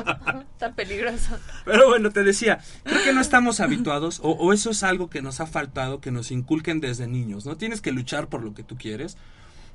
[0.52, 1.38] Está peligroso.
[1.64, 5.22] Pero bueno, te decía, creo que no estamos habituados, o, o eso es algo que
[5.22, 7.56] nos ha faltado, que nos inculquen desde niños, ¿no?
[7.56, 9.16] Tienes que luchar por lo que tú quieres.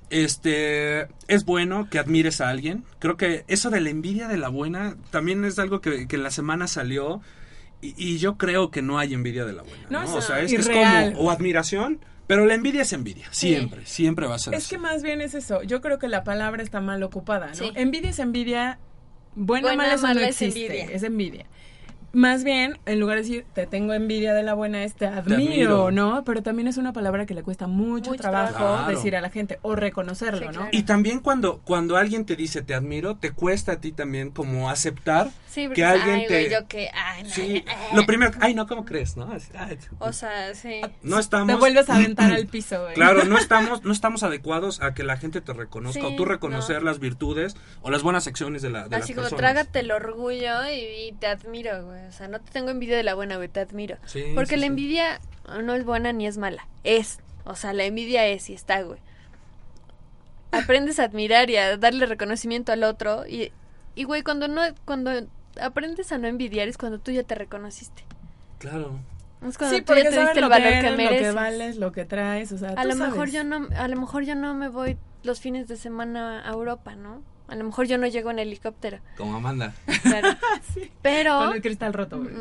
[0.09, 2.85] Este, es bueno que admires a alguien.
[2.99, 6.23] Creo que eso de la envidia de la buena también es algo que, que en
[6.23, 7.21] la semana salió.
[7.81, 9.85] Y, y yo creo que no hay envidia de la buena.
[9.89, 13.27] No, o sea, es, como, o admiración, pero la envidia es envidia.
[13.31, 14.75] Siempre, siempre va a ser Es así.
[14.75, 15.61] que más bien es eso.
[15.63, 17.53] Yo creo que la palabra está mal ocupada, ¿no?
[17.55, 17.71] Sí.
[17.75, 18.79] Envidia es envidia.
[19.35, 20.65] Buena, Buena, mala, eso no mala es existe.
[20.65, 20.95] envidia.
[20.95, 21.45] Es envidia.
[22.13, 25.35] Más bien, en lugar de decir te tengo envidia de la buena, es te admiro,
[25.35, 25.91] admiro.
[25.91, 26.23] ¿no?
[26.23, 29.59] Pero también es una palabra que le cuesta mucho, Mucho trabajo decir a la gente
[29.61, 30.51] o reconocerlo, Sí, ¿no?
[30.51, 30.69] claro.
[30.71, 34.69] Y también cuando, cuando alguien te dice te admiro, te cuesta a ti también como
[34.69, 36.33] aceptar Sí, porque que alguien ay, te...
[36.33, 39.15] güey, yo que, ay, no, Sí, eh, lo primero, ay no, ¿cómo crees?
[39.17, 39.31] ¿No?
[39.31, 40.81] Así, ay, O sea, sí.
[41.03, 41.47] no estamos...
[41.47, 42.93] Te vuelves a aventar al piso, güey.
[42.93, 46.25] Claro, no estamos, no estamos adecuados a que la gente te reconozca Sí, o tú
[46.25, 46.89] reconocer no.
[46.89, 49.37] las virtudes o las buenas secciones de, la, de Así las como personas.
[49.53, 52.05] trágate el orgullo y, y te admiro, güey.
[52.07, 53.97] O sea, no te tengo envidia de la buena, güey, te admiro.
[54.05, 55.19] Sí, Porque la envidia
[55.63, 56.67] no es buena ni es mala.
[56.83, 57.19] Es.
[57.45, 58.99] O sea, la envidia es y está, güey.
[60.51, 63.27] Aprendes a admirar y a darle reconocimiento al otro.
[63.27, 63.51] Y,
[63.95, 65.11] y güey, cuando no, cuando
[65.61, 68.03] aprendes a no envidiar es cuando tú ya te reconociste.
[68.59, 68.99] Claro.
[69.47, 71.27] Es cuando Sí, tú ya te diste el lo valor que, que, eres, lo mereces.
[71.27, 73.95] que vales, lo que traes, o sea, a tú lo mejor yo no, a lo
[73.95, 77.21] mejor yo no me voy los fines de semana a Europa, ¿no?
[77.47, 78.99] A lo mejor yo no llego en helicóptero.
[79.15, 79.73] Como Amanda.
[80.03, 80.29] Claro.
[81.01, 82.33] Pero Con el cristal roto, güey.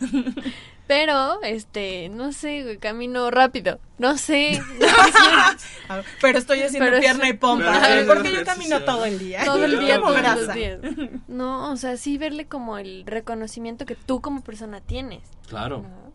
[0.86, 3.78] Pero, este, no sé, güey, camino rápido.
[3.98, 4.60] No sé.
[4.80, 6.08] no sé.
[6.20, 7.80] Pero estoy haciendo Pero pierna y pompa.
[8.06, 9.44] Porque yo camino todo el día.
[9.44, 10.36] Todo el día, todos grasa.
[10.36, 10.80] los días.
[11.28, 15.22] No, o sea, sí verle como el reconocimiento que tú como persona tienes.
[15.48, 15.82] Claro.
[15.82, 16.12] ¿no?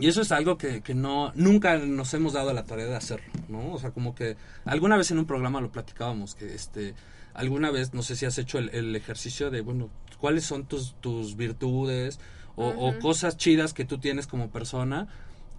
[0.00, 3.26] Y eso es algo que, que no nunca nos hemos dado la tarea de hacerlo,
[3.48, 3.72] ¿no?
[3.72, 6.94] O sea, como que alguna vez en un programa lo platicábamos, que este
[7.34, 10.94] alguna vez, no sé si has hecho el, el ejercicio de, bueno, ¿cuáles son tus,
[11.00, 12.20] tus virtudes
[12.56, 15.08] o, o cosas chidas que tú tienes como persona?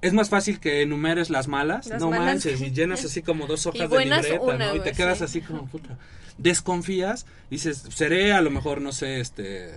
[0.01, 2.25] Es más fácil que enumeres las malas, Las no malas.
[2.25, 4.75] manches, y llenas así como dos hojas de libreta, una, ¿no?
[4.75, 5.23] Y te quedas sí.
[5.25, 5.97] así como, puta,
[6.37, 9.69] desconfías, dices, seré a lo mejor, no sé, este,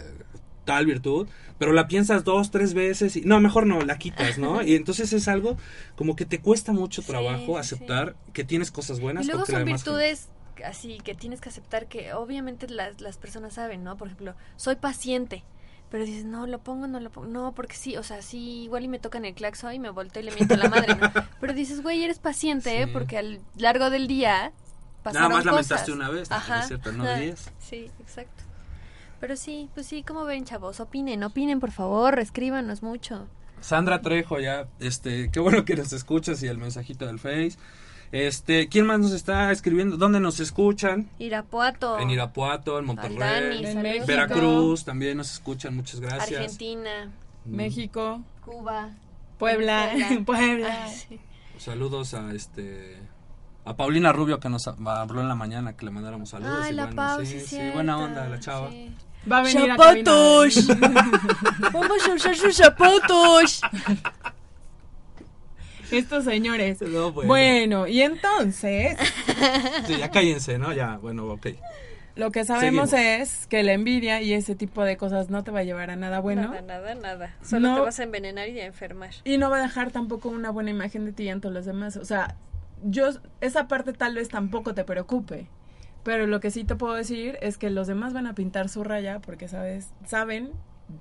[0.64, 4.62] tal virtud, pero la piensas dos, tres veces y no, mejor no, la quitas, ¿no?
[4.66, 5.58] Y entonces es algo
[5.94, 9.24] como que te cuesta mucho trabajo sí, aceptar que tienes cosas buenas.
[9.24, 10.28] Y luego son virtudes
[10.64, 13.96] así que tienes que aceptar que obviamente las, las personas saben, ¿no?
[13.96, 15.42] Por ejemplo, soy paciente.
[15.94, 17.28] Pero dices, no, lo pongo, no lo pongo.
[17.28, 20.22] No, porque sí, o sea, sí, igual y me tocan el claxon y me volteo
[20.22, 21.08] y le miento a la madre, ¿no?
[21.40, 22.86] Pero dices, güey, eres paciente, ¿eh?
[22.86, 22.90] Sí.
[22.92, 24.50] Porque al largo del día
[25.04, 25.70] pasaron Nada más cosas.
[25.70, 26.62] lamentaste una vez, Ajá.
[26.62, 27.48] es cierto, no diez.
[27.60, 28.42] Sí, exacto.
[29.20, 30.80] Pero sí, pues sí, ¿cómo ven, chavos?
[30.80, 33.28] Opinen, opinen, por favor, escríbanos mucho.
[33.60, 37.56] Sandra Trejo ya, este, qué bueno que nos escuchas y el mensajito del Face.
[38.14, 39.96] Este, ¿quién más nos está escribiendo?
[39.96, 41.10] ¿Dónde nos escuchan?
[41.18, 41.98] Irapuato.
[41.98, 44.06] En Irapuato, en Monterrey, Dani, En.
[44.06, 46.40] Veracruz, también nos escuchan, muchas gracias.
[46.40, 47.10] Argentina,
[47.44, 47.56] Mm.
[47.56, 48.90] México, Cuba.
[49.36, 49.90] Puebla.
[50.26, 50.84] Puebla.
[50.84, 51.20] Ay, sí.
[51.58, 52.98] Saludos a este
[53.64, 56.60] a Paulina Rubio que nos habló en la mañana que le mandáramos saludos.
[56.62, 58.70] Ay, y la bueno, Pau, sí, sí, sí, buena onda la chava.
[58.70, 58.94] Sí.
[59.30, 59.76] Va a venir a.
[61.72, 63.60] Vamos a usar sus zapatos.
[65.90, 66.80] Estos señores.
[66.82, 67.28] No, bueno.
[67.28, 68.96] Bueno, y entonces,
[69.86, 70.72] Sí, ya cállense, ¿no?
[70.72, 71.48] Ya, bueno, ok.
[72.16, 73.20] lo que sabemos Seguimos.
[73.30, 75.96] es que la envidia y ese tipo de cosas no te va a llevar a
[75.96, 76.42] nada bueno.
[76.48, 77.36] Nada, nada, nada.
[77.42, 77.74] Solo No.
[77.76, 79.10] te vas a envenenar y a enfermar.
[79.24, 81.96] Y no va a dejar tampoco una buena imagen de ti ante los demás.
[81.96, 82.36] O sea,
[82.82, 83.08] yo,
[83.40, 85.48] esa parte tal vez tampoco te preocupe.
[86.04, 88.84] Pero lo que sí te puedo decir es que los demás van a pintar su
[88.84, 90.50] raya porque sabes, saben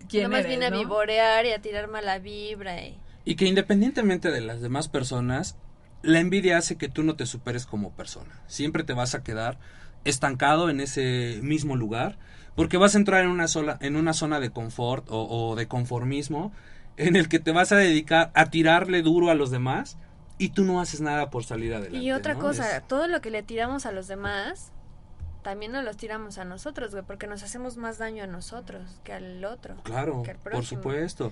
[0.07, 2.81] quién Nomás eres, viene a vivorear y a tirar mala vibra.
[2.81, 2.97] Y...
[3.25, 5.55] Y que independientemente de las demás personas,
[6.01, 8.41] la envidia hace que tú no te superes como persona.
[8.47, 9.57] Siempre te vas a quedar
[10.03, 12.17] estancado en ese mismo lugar,
[12.55, 15.67] porque vas a entrar en una sola, en una zona de confort o, o de
[15.67, 16.51] conformismo,
[16.97, 19.97] en el que te vas a dedicar a tirarle duro a los demás
[20.37, 22.05] y tú no haces nada por salir adelante.
[22.05, 22.39] Y otra ¿no?
[22.41, 24.71] cosa, Es- todo lo que le tiramos a los demás,
[25.41, 29.13] también nos los tiramos a nosotros, güey, porque nos hacemos más daño a nosotros que
[29.13, 29.75] al otro.
[29.83, 31.31] Claro, que al por supuesto.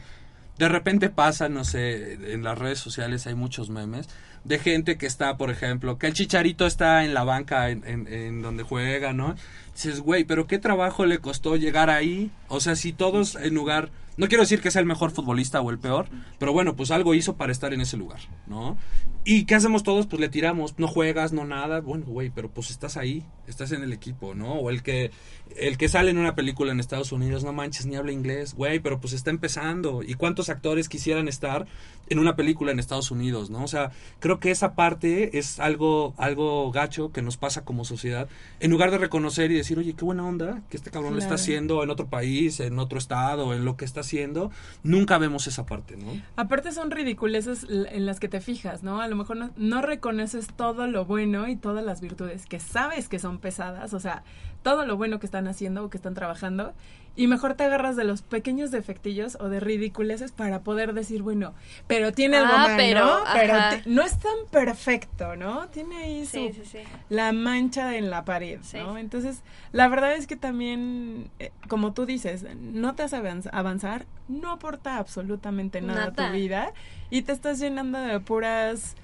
[0.61, 4.07] De repente pasa, no sé, en las redes sociales hay muchos memes
[4.43, 8.41] de gente que está, por ejemplo, que el chicharito está en la banca en, en-
[8.41, 9.35] donde juega, ¿no?
[9.73, 12.31] Dices, güey, pero qué trabajo le costó llegar ahí.
[12.47, 15.69] O sea, si todos en lugar, no quiero decir que sea el mejor futbolista o
[15.69, 16.07] el peor,
[16.39, 18.77] pero bueno, pues algo hizo para estar en ese lugar, ¿no?
[19.23, 20.07] ¿Y qué hacemos todos?
[20.07, 21.79] Pues le tiramos, no juegas, no nada.
[21.81, 24.53] Bueno, güey, pero pues estás ahí, estás en el equipo, ¿no?
[24.55, 25.11] O el que
[25.57, 28.79] el que sale en una película en Estados Unidos, no manches, ni habla inglés, güey,
[28.79, 30.01] pero pues está empezando.
[30.01, 31.67] ¿Y cuántos actores quisieran estar
[32.09, 33.63] en una película en Estados Unidos, no?
[33.63, 38.27] O sea, creo que esa parte es algo algo gacho que nos pasa como sociedad.
[38.59, 41.35] En lugar de reconocer y decir, oye, qué buena onda que este cabrón lo está
[41.35, 44.51] haciendo en otro país, en otro estado, en lo que está haciendo,
[44.83, 46.21] nunca vemos esa parte, ¿no?
[46.35, 49.01] Aparte son ridiculeces en las que te fijas, ¿no?
[49.01, 53.07] A lo mejor no, no reconoces todo lo bueno y todas las virtudes que sabes
[53.07, 53.93] que son pesadas.
[53.93, 54.23] O sea,
[54.63, 56.73] todo lo bueno que están haciendo o que están trabajando
[57.15, 61.53] y mejor te agarras de los pequeños defectillos o de ridiculeces para poder decir, bueno,
[61.87, 63.19] pero tiene algo Ah, mal, pero, ¿no?
[63.33, 63.53] Pero
[63.85, 65.67] no es tan perfecto, ¿no?
[65.67, 66.77] Tiene ahí su, Sí, sí, sí.
[67.09, 68.59] la mancha en la pared.
[68.75, 68.97] ¿no?
[68.97, 69.41] Entonces,
[69.73, 74.49] la verdad es que también, eh, como tú dices, no te hace avanz- avanzar, no
[74.51, 76.27] aporta absolutamente nada, a Nada.
[76.29, 76.73] tu vida
[77.09, 78.95] y te estás llenando de puras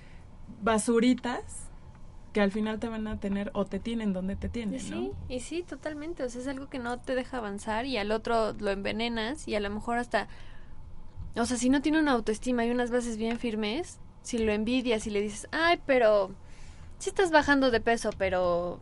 [0.64, 1.44] basuritas
[2.38, 4.92] que al final te van a tener o te tienen donde te Y tienen, sí,
[4.92, 5.12] ¿no?
[5.28, 6.22] y sí, totalmente.
[6.22, 9.56] O sea, es algo que no te deja avanzar y al otro lo envenenas y
[9.56, 10.28] a lo mejor hasta...
[11.36, 15.08] O sea, si no tiene una autoestima y unas bases bien firmes, si lo envidias
[15.08, 16.30] y le dices, ay, pero...
[17.00, 18.80] Sí estás bajando de peso, pero...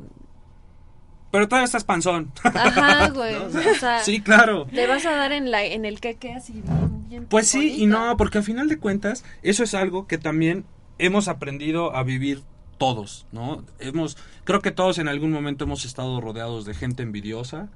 [1.31, 2.33] Pero todavía estás panzón.
[2.43, 3.39] Ajá, güey.
[3.39, 3.45] ¿No?
[3.45, 4.67] O sea, sí, claro.
[4.73, 7.85] le vas a dar en, la, en el que así bien, bien Pues sí y
[7.85, 10.65] no, porque al final de cuentas, eso es algo que también
[10.97, 12.43] hemos aprendido a vivir
[12.77, 13.63] todos, ¿no?
[13.79, 17.69] Hemos, creo que todos en algún momento hemos estado rodeados de gente envidiosa,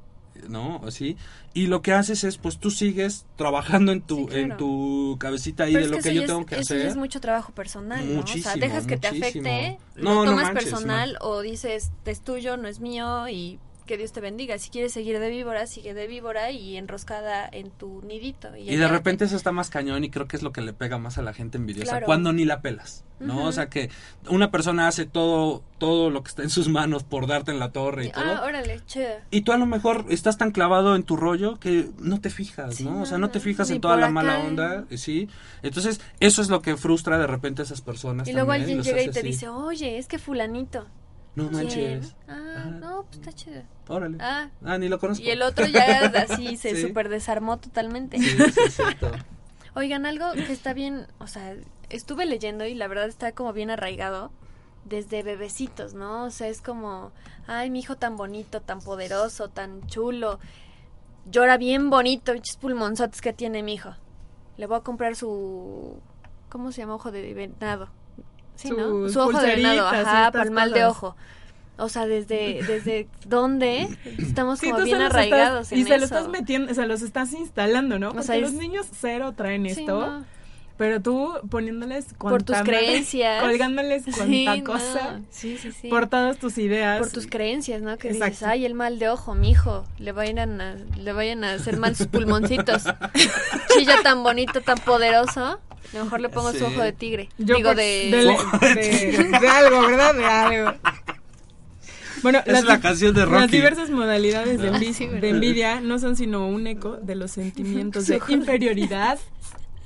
[0.47, 0.81] ¿no?
[0.85, 1.17] Así.
[1.53, 4.41] Y lo que haces es, pues tú sigues trabajando en tu, Sí, claro.
[4.41, 6.85] en tu cabecita ahí Pero de lo que yo tengo que eso hacer.
[6.87, 8.17] es mucho trabajo personal, ¿no?
[8.19, 11.91] Muchísimo, o sea, dejas que te afecte, No, lo no tomas manches, personal o dices,
[12.05, 13.59] es tuyo, no es mío y
[13.89, 14.55] que Dios te bendiga.
[14.59, 18.55] Si quieres seguir de víbora, sigue de víbora y enroscada en tu nidito.
[18.55, 20.99] Y, de repente eso está más cañón y creo que es lo que le pega
[20.99, 22.05] más a la gente envidiosa Claro.
[22.05, 23.45] cuando ni la pelas, ¿no?
[23.45, 23.89] O sea que
[24.29, 27.71] una persona hace todo todo lo que está en sus manos por darte en la
[27.71, 28.23] torre y Y, todo.
[28.25, 29.07] ah, órale, chido.
[29.31, 32.75] Y tú a lo mejor estás tan clavado en tu rollo que no te fijas,
[32.75, 33.01] Sí, ¿no?
[33.01, 35.29] O sea, no, te fijas en toda la mala onda, eh, ¿sí?
[35.63, 39.01] Entonces, eso es lo que frustra de repente a esas personas Y luego alguien llega
[39.01, 39.27] y te así.
[39.29, 40.85] dice, oye, es que fulanito.
[41.35, 42.15] No manches.
[42.27, 43.61] Ah, no, pues está chido.
[43.87, 44.17] Órale.
[44.19, 44.49] Ah.
[44.63, 45.23] Ah, ni lo conozco.
[45.23, 46.81] Y el otro ya así se Sí.
[46.81, 48.17] super desarmó totalmente.
[48.19, 48.37] Sí,
[48.69, 48.83] sí.
[49.75, 51.55] Oigan, algo que está bien, o sea,
[51.89, 54.31] estuve leyendo y la verdad está como bien arraigado
[54.83, 56.25] desde bebecitos, ¿no?
[56.25, 57.11] O sea, es como,
[57.47, 60.39] ay, mi hijo tan bonito, tan poderoso, tan chulo,
[61.29, 63.93] llora bien bonito, bichos pulmonzotes que tiene mi hijo.
[64.57, 66.01] Le voy a comprar su,
[66.49, 66.95] ¿cómo se llama?
[66.95, 67.89] Ojo de venado.
[68.61, 69.07] Sí, ¿no?
[69.09, 71.15] Su ojo de y ajá, para el mal de ojo.
[71.77, 75.95] O sea, desde, desde dónde estamos Sí, como bien arraigados estás, en y se lo
[75.95, 76.05] eso.
[76.05, 78.09] estás metiendo, se los estás instalando, ¿no?
[78.09, 80.25] O Porque sea, es- los niños cero traen Sí, esto, no.
[80.75, 83.41] pero tú poniéndoles por tus creencias.
[83.41, 84.63] colgándoles cuanta Sí, no.
[84.65, 85.87] cosa, Sí, sí, sí.
[85.87, 86.99] por todas tus ideas.
[86.99, 87.97] Por tus creencias, ¿no?
[87.97, 91.53] Que dices, ay, el mal de ojo, mi hijo, le vayan a, le vayan a
[91.53, 92.83] hacer mal sus pulmoncitos.
[93.73, 95.61] Chilla tan bonito, tan poderoso.
[95.93, 96.59] A lo mejor le pongo Sí.
[96.59, 97.29] su ojo de tigre.
[97.37, 97.83] Yo Digo, por- de...
[98.11, 100.13] de, de- de algo, ¿verdad?
[100.15, 100.73] De algo.
[102.21, 105.21] Bueno, Es la canción de Las diversas modalidades de, envi- sí, ¿verdad?
[105.21, 109.17] de envidia no son sino un eco de los sentimientos de inferioridad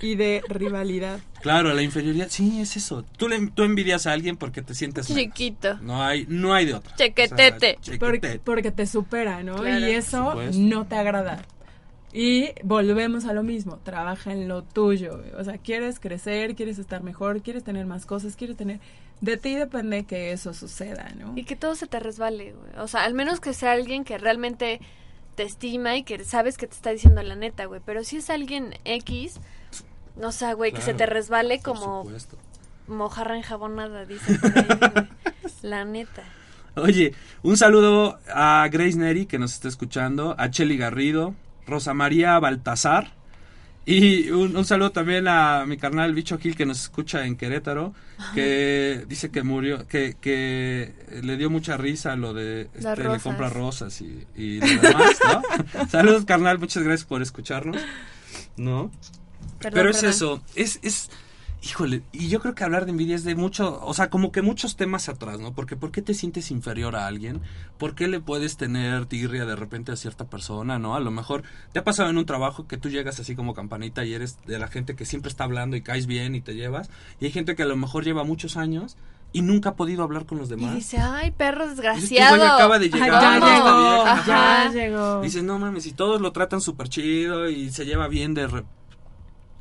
[0.01, 1.19] y de rivalidad.
[1.41, 3.05] Claro, la inferioridad, sí, es eso.
[3.17, 5.23] Tú, le, tú envidias a alguien porque te sientes menos.
[5.25, 5.77] Chiquito.
[5.81, 6.95] No hay, no hay de otra.
[6.95, 7.77] Chequetete.
[7.79, 8.39] O sea, Porque, chequetete.
[8.43, 9.55] porque te supera, ¿no?
[9.57, 9.87] Claro.
[9.87, 11.43] y eso no te agrada.
[12.13, 15.19] Y volvemos a lo mismo, trabaja en lo tuyo.
[15.37, 18.79] O sea, quieres crecer, quieres estar mejor, quieres tener más cosas, quieres tener...
[19.19, 21.33] De ti depende que eso suceda, ¿no?
[21.35, 22.71] Y que todo se te resbale, güey.
[22.77, 24.79] O sea, al menos que sea alguien que realmente
[25.35, 27.81] te estima y que sabes que te está diciendo la neta, güey.
[27.83, 29.39] Pero si es alguien X,
[30.15, 32.37] no sé, güey, que se te resbale como supuesto.
[32.87, 34.37] mojarra enjabonada, dice.
[35.63, 36.23] La neta.
[36.75, 41.33] Oye, un saludo a Grace Neri que nos está escuchando, a Cheli Garrido,
[41.67, 43.11] Rosa María Baltasar
[43.85, 47.93] y un, un saludo también a mi carnal Bicho Gil que nos escucha en Querétaro,
[48.33, 53.49] que dice que murió, que, que le dio mucha risa lo de este, le compra
[53.49, 55.87] rosas y, y lo demás, ¿no?
[55.89, 57.77] Saludos carnal, muchas gracias por escucharnos,
[58.55, 58.89] ¿no?
[59.59, 60.09] Perdón, Pero es perdón.
[60.11, 61.09] eso, es, es,
[61.63, 64.41] híjole, y yo creo que hablar de envidia es de mucho, o sea, como que
[64.41, 65.53] muchos temas atrás, ¿no?
[65.53, 67.39] Porque ¿por qué te sientes inferior a alguien?
[67.77, 70.93] ¿Por qué le puedes tener tirria de repente a cierta persona, ¿no?
[70.95, 74.03] A lo mejor te ha pasado en un trabajo que tú llegas así como campanita
[74.03, 76.89] y eres de la gente que siempre está hablando y caes bien y te llevas,
[77.21, 78.97] y hay gente que a lo mejor lleva muchos años
[79.31, 80.75] y nunca ha podido hablar con los Y demás.
[80.75, 82.35] dice, ay, perro Dices, desgraciado.
[82.35, 83.51] "Este güey acaba de Ay, llegar, ya ¿cómo?
[83.51, 84.63] llegó, Ajá.
[84.65, 85.21] ya llegó.
[85.21, 88.47] Dices, no mames, y todos lo tratan súper chido y se lleva bien de...
[88.47, 88.63] re-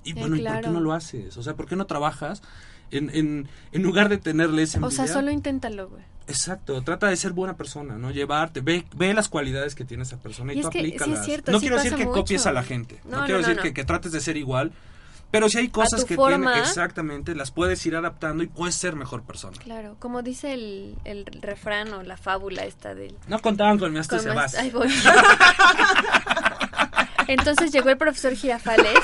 [0.04, 1.36] Y Sí, bueno, ¿y por qué no lo haces?
[1.36, 2.42] O sea, ¿por qué no trabajas
[2.90, 6.02] en, en, en lugar de tenerle esa O sea, solo inténtalo, güey.
[6.28, 8.10] Exacto, trata de ser buena persona, ¿no?
[8.12, 10.86] Llevarte, ve, ve las cualidades que tiene esa persona y, Y tú es que sí
[10.86, 11.24] es aplícalas.
[11.26, 13.60] cierto, no sí quiero decir que copies a la gente, no, No, quiero no, decir.
[13.62, 14.72] Que, que trates de ser igual,
[15.32, 16.52] pero si hay cosas que forma.
[16.52, 19.56] tienen exactamente, las puedes ir adaptando y puedes ser mejor persona.
[19.58, 23.16] Claro, como dice el, el refrán o la fábula esta del...
[23.26, 24.54] No contaban con mi hasta se más- vas.
[24.56, 24.88] Ahí voy.
[27.32, 28.98] Entonces llegó el profesor Girafales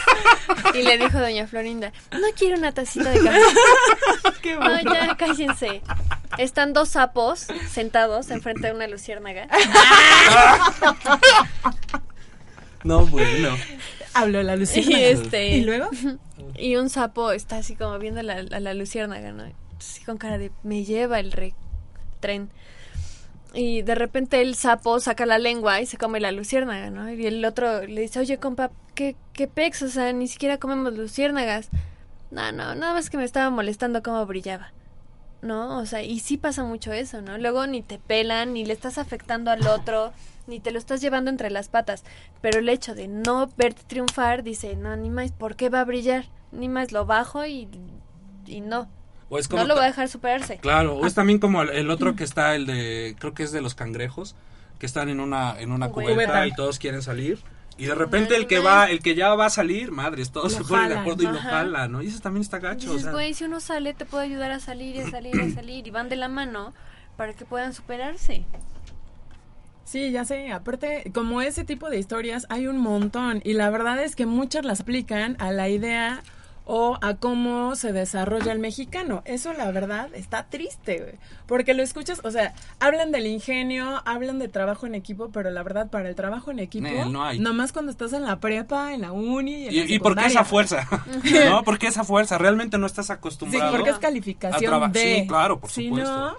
[0.74, 3.40] y le dijo a doña Florinda, no quiero una tacita de café.
[4.42, 5.82] Qué No, ya, cállense.
[6.36, 9.48] están dos sapos sentados enfrente de una luciérnaga.
[12.84, 13.56] No, bueno.
[14.14, 15.00] Habló la Y Luciana.
[15.00, 15.48] este.
[15.56, 15.90] ¿Y luego?
[16.56, 19.44] Y un sapo está así como viendo la, a la luciérnaga, ¿no?
[19.78, 21.54] Así con cara de me lleva el re
[22.20, 22.50] tren.
[23.54, 27.10] Y de repente el sapo saca la lengua y se come la luciérnaga, ¿no?
[27.10, 29.82] Y el otro le dice, oye, compa, ¿qué, qué pex?
[29.82, 31.70] O sea, ni siquiera comemos luciérnagas.
[32.30, 34.72] No, no, nada más que me estaba molestando cómo brillaba.
[35.40, 35.78] ¿No?
[35.78, 37.38] O sea, y sí pasa mucho eso, ¿no?
[37.38, 40.12] Luego ni te pelan, ni le estás afectando al otro,
[40.48, 42.02] ni te lo estás llevando entre las patas.
[42.42, 45.84] Pero el hecho de no verte triunfar, dice, no, ni más, ¿por qué va a
[45.84, 46.24] brillar?
[46.50, 47.68] Ni más lo bajo y,
[48.46, 48.88] y no.
[49.30, 50.58] O es como No lo voy a dejar superarse.
[50.58, 53.52] Claro, o es también como el, el otro que está, el de, creo que es
[53.52, 54.34] de los cangrejos,
[54.78, 56.12] que están en una, en una Cubeta.
[56.12, 57.38] cubeta y todos quieren salir.
[57.76, 60.58] Y de repente el que va, el que ya va a salir, madres, todos Lo
[60.58, 62.02] se ponen de acuerdo y lo jalan, ¿no?
[62.02, 64.50] Y eso también está gacho, o Dices, sea, güey, si uno sale, te puede ayudar
[64.50, 65.86] a salir y a salir y a salir.
[65.86, 66.72] Y van de la mano
[67.16, 68.44] para que puedan superarse.
[69.84, 70.52] Sí, ya sé.
[70.52, 74.64] Aparte, como ese tipo de historias hay un montón y la verdad es que muchas
[74.64, 76.22] las aplican a la idea
[76.70, 79.22] o a cómo se desarrolla el mexicano.
[79.24, 81.14] Eso la verdad está triste, güey.
[81.46, 85.62] Porque lo escuchas, o sea, hablan del ingenio, hablan de trabajo en equipo, pero la
[85.62, 87.38] verdad para el trabajo en equipo, Nel, no hay.
[87.38, 90.26] nomás cuando estás en la prepa, en la uni y en la ¿Y, por qué
[90.26, 90.86] esa fuerza?
[91.48, 91.64] ¿No?
[91.64, 92.36] ¿Por qué esa fuerza?
[92.36, 93.72] Realmente no estás Sí, acostumbrado.
[93.74, 95.00] porque es calificación de...
[95.22, 96.10] Sí, claro, por Si supuesto.
[96.14, 96.36] no,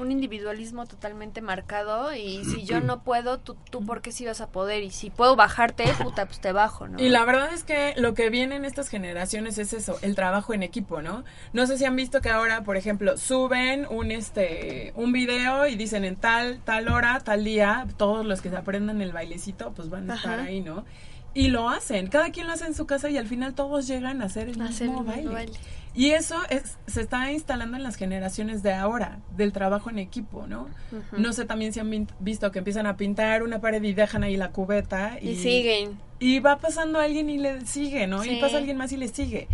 [0.00, 2.14] Un individualismo totalmente marcado.
[2.14, 4.82] Y si yo no puedo, tú, tú ¿por qué sí vas a poder?
[4.82, 7.00] Y si puedo bajarte, puta, pues te bajo, ¿no?
[7.00, 10.54] Y la verdad es que lo que viene en estas generaciones es eso, el trabajo
[10.54, 11.24] en equipo, ¿no?
[11.52, 15.76] No sé si han visto que ahora, por ejemplo, suben un este un video y
[15.76, 19.90] dicen en tal tal hora, tal día, todos los que se aprendan el bailecito pues
[19.90, 20.84] van a estar ahí, ¿no?
[21.32, 24.20] Y lo hacen, cada quien lo hace en su casa y al final todos llegan
[24.20, 25.58] a hacer el Hacer mismo el mismo baile.
[25.94, 30.46] Y eso es, se está instalando en las generaciones de ahora, del trabajo en equipo,
[30.46, 30.68] ¿no?
[31.16, 34.36] No sé también si han visto que empiezan a pintar una pared y dejan ahí
[34.36, 35.98] la cubeta Y siguen.
[36.20, 38.22] y va pasando alguien y le sigue, ¿no?
[38.22, 38.30] Sí.
[38.38, 39.48] Y pasa alguien más y le sigue.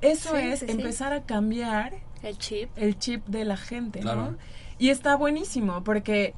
[0.00, 0.72] Eso Sí, es sí, sí.
[0.72, 2.70] empezar a cambiar El chip.
[2.76, 4.30] el chip de la gente, Claro.
[4.32, 4.36] ¿no?
[4.78, 6.34] Y está buenísimo porque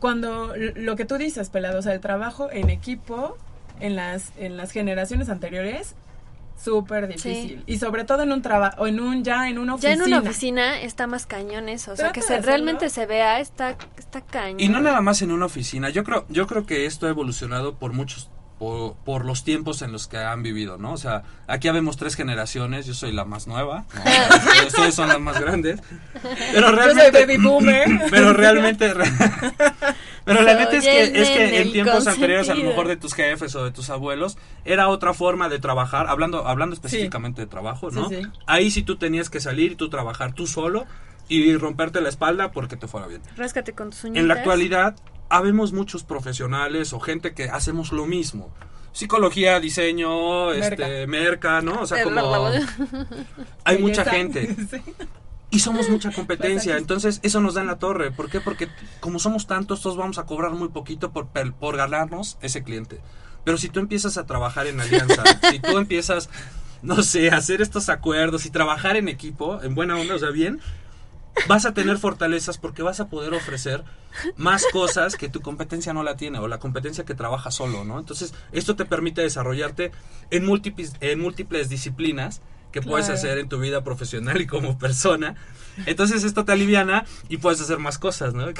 [0.00, 3.38] cuando lo que tú dices, pelado, o sea, el trabajo en equipo
[3.80, 5.94] en las en las generaciones anteriores
[6.56, 9.92] súper difícil y sobre todo en un trabajo en un ya en una Ya oficina.
[9.94, 11.92] en una oficina está más cañón eso.
[11.92, 14.60] O sea, que se, realmente se vea, está, está cañón.
[14.60, 15.90] Y no nada más en una oficina.
[15.90, 19.92] Yo creo, yo creo que esto ha evolucionado por muchos, por, por los tiempos en
[19.92, 20.92] los que han vivido, ¿no?
[20.92, 22.86] O sea, aquí habemos tres generaciones.
[22.86, 23.84] Yo soy la más nueva.
[23.94, 24.66] ¿no?
[24.66, 25.80] Ustedes son las más grandes.
[26.22, 27.88] Pero Yo soy realmente, baby boomer.
[28.10, 28.92] pero realmente,
[30.24, 33.54] pero la neta es que, es en tiempos anteriores, a lo mejor de tus jefes
[33.54, 38.08] o de tus abuelos, era otra forma de trabajar, hablando, hablando específicamente de trabajo, ¿no?
[38.08, 38.22] Sí, sí.
[38.46, 40.86] Ahí sí tú tenías que salir y tú trabajar tú solo
[41.28, 43.20] y romperte la espalda porque te fuera bien.
[43.36, 44.22] Ráscate con tus uñitas.
[44.22, 44.96] En la actualidad,
[45.28, 48.52] habemos muchos profesionales o gente que hacemos lo mismo.
[48.92, 51.82] Psicología, diseño, este, merca, ¿no?
[51.82, 52.50] O sea, como
[53.64, 54.56] hay mucha gente
[55.50, 58.10] y somos mucha competencia, entonces eso nos da en la torre.
[58.10, 58.40] ¿Por qué?
[58.40, 58.68] Porque
[59.00, 63.00] como somos tantos, todos vamos a cobrar muy poquito por, por ganarnos ese cliente.
[63.44, 66.30] Pero si tú empiezas a trabajar en alianza, si tú empiezas,
[66.82, 70.30] no sé, a hacer estos acuerdos y trabajar en equipo, en buena onda, o sea,
[70.30, 70.60] bien,
[71.48, 73.84] vas a tener fortalezas porque vas a poder ofrecer
[74.36, 77.98] más cosas que tu competencia no la tiene o la competencia que trabaja solo, ¿no?
[77.98, 79.92] Entonces, esto te permite desarrollarte
[80.30, 82.40] en múltiples, en múltiples disciplinas
[82.72, 85.34] que puedes hacer en tu vida profesional y como persona.
[85.84, 88.46] Entonces, esto te aliviana y puedes hacer más cosas, ¿no?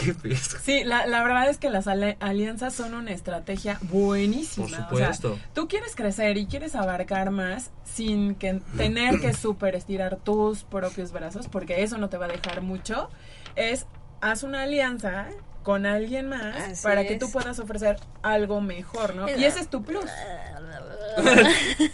[0.63, 4.89] Sí, la, la verdad es que las alianzas son una estrategia buenísima.
[4.89, 5.39] Por o sea, supuesto.
[5.55, 11.13] tú quieres crecer y quieres abarcar más sin que tener que súper estirar tus propios
[11.13, 13.09] brazos, porque eso no te va a dejar mucho.
[13.55, 13.87] Es,
[14.21, 15.29] haz una alianza
[15.63, 19.29] con alguien más Así para que tú puedas ofrecer algo mejor, ¿no?
[19.29, 20.09] Y ese es tu plus.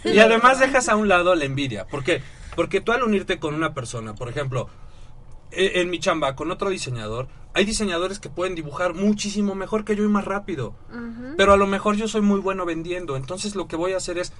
[0.03, 1.85] Y además dejas a un lado la envidia.
[1.87, 2.21] ¿Por qué?
[2.55, 4.69] Porque tú al unirte con una persona, por ejemplo,
[5.51, 9.95] e- en mi chamba con otro diseñador, hay diseñadores que pueden dibujar muchísimo mejor que
[9.95, 10.75] yo y más rápido.
[11.37, 13.15] Pero a lo mejor yo soy muy bueno vendiendo.
[13.15, 14.33] Entonces lo que voy a hacer es,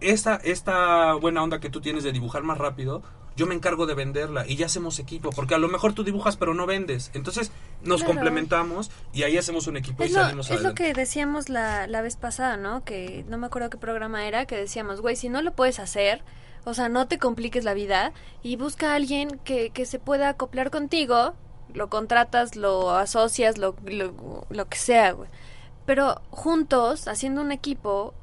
[0.00, 3.02] esta, esta buena onda que tú tienes de dibujar más rápido,
[3.36, 5.30] yo me encargo de venderla y ya hacemos equipo.
[5.30, 7.10] Porque a lo mejor tú dibujas pero no vendes.
[7.14, 7.50] Entonces
[7.82, 8.14] nos Claro.
[8.14, 11.86] complementamos y ahí hacemos un equipo Es y lo, salimos es lo que decíamos la,
[11.86, 12.84] la vez pasada, ¿no?
[12.84, 16.22] Que no me acuerdo qué programa era, que decíamos, güey, si no lo puedes hacer,
[16.64, 20.28] o sea, no te compliques la vida y busca a alguien que, que se pueda
[20.28, 21.34] acoplar contigo,
[21.74, 25.28] lo contratas, lo asocias, lo, lo, lo que sea, güey.
[25.86, 28.14] Pero juntos, haciendo un equipo,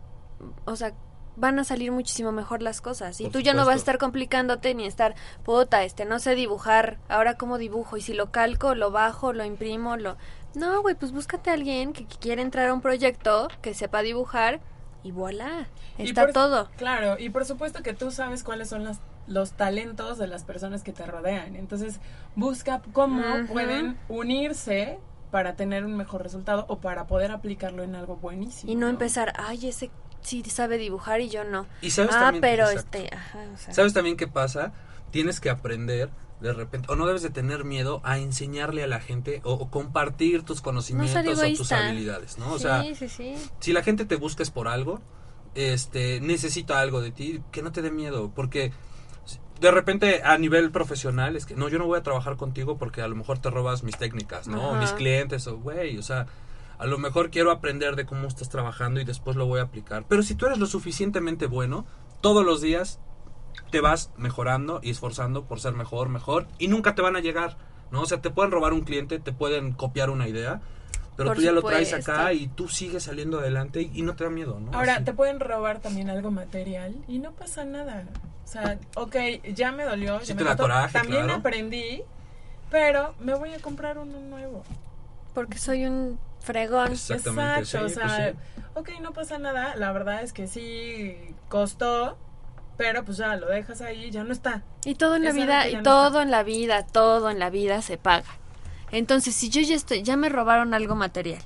[0.65, 0.93] o sea,
[1.39, 3.19] van a salir muchísimo mejor las cosas.
[3.19, 6.35] Y Por tú ya no vas a estar complicándote ni estar, puta, este, no sé
[6.35, 10.17] dibujar, ahora cómo dibujo, y si lo calco, lo bajo, lo imprimo, lo...
[10.55, 14.01] No, güey, pues búscate a alguien que, que quiera entrar a un proyecto, que sepa
[14.01, 14.59] dibujar,
[15.03, 16.69] y voilà, Y está por- todo.
[16.77, 20.83] Claro, y por supuesto que tú sabes cuáles son las, los talentos de las personas
[20.83, 21.55] que te rodean.
[21.55, 21.99] Entonces,
[22.35, 24.99] busca cómo pueden unirse
[25.31, 28.71] para tener un mejor resultado o para poder aplicarlo en algo buenísimo.
[28.71, 29.91] Y no empezar, ay, ese
[30.21, 31.65] sí sabe dibujar y yo no.
[31.81, 32.97] Y sabes ah, también- pero exacto.
[32.97, 33.73] este, ajá, o sea.
[33.73, 34.73] ¿Sabes también qué pasa?
[35.11, 36.09] Tienes que aprender
[36.39, 39.69] de repente, o no debes de tener miedo a enseñarle a la gente o, o
[39.69, 42.53] compartir tus no conocimientos o tus habilidades, ¿no?
[42.53, 43.35] O sí, sea, sí, sí.
[43.59, 45.01] si la gente te busca es por algo,
[45.55, 48.71] este, necesita algo de ti, que no te dé miedo, porque
[49.59, 53.01] de repente a nivel profesional es que no, yo no voy a trabajar contigo porque
[53.01, 54.69] a lo mejor te robas mis técnicas, ¿no?
[54.69, 56.27] O mis clientes, o güey, o sea,
[56.79, 60.05] a lo mejor quiero aprender de cómo estás trabajando y después lo voy a aplicar.
[60.07, 61.85] Pero si tú eres lo suficientemente bueno,
[62.21, 62.99] todos los días
[63.69, 67.57] te vas mejorando y esforzando por ser mejor, mejor, y nunca te van a llegar,
[67.91, 68.01] ¿no?
[68.01, 70.61] O sea, te pueden robar un cliente, te pueden copiar una idea,
[71.17, 74.23] pero Por tú ya lo traes acá y tú sigues saliendo adelante y, no te
[74.23, 74.71] da miedo, ¿no?
[74.73, 75.03] Ahora, Así.
[75.03, 78.05] te pueden robar también algo material y no pasa nada.
[78.45, 79.15] O sea, ok,
[79.53, 81.39] ya me dolió, Sí ya te me da coraje, también claro.
[81.39, 82.03] aprendí,
[82.71, 84.63] pero me voy a comprar uno nuevo.
[85.33, 86.91] Porque soy un fregón.
[86.91, 91.15] Exactamente, Exacto, sí, o sea, pues ok, no pasa nada, la verdad es que sí
[91.47, 92.17] costó,
[92.77, 94.63] pero pues ya lo dejas ahí, ya no está.
[94.85, 96.21] Y todo en la vida, y no todo está.
[96.23, 98.39] en la vida, todo en la vida se paga.
[98.91, 101.41] Entonces, si yo ya estoy, ya me robaron algo material.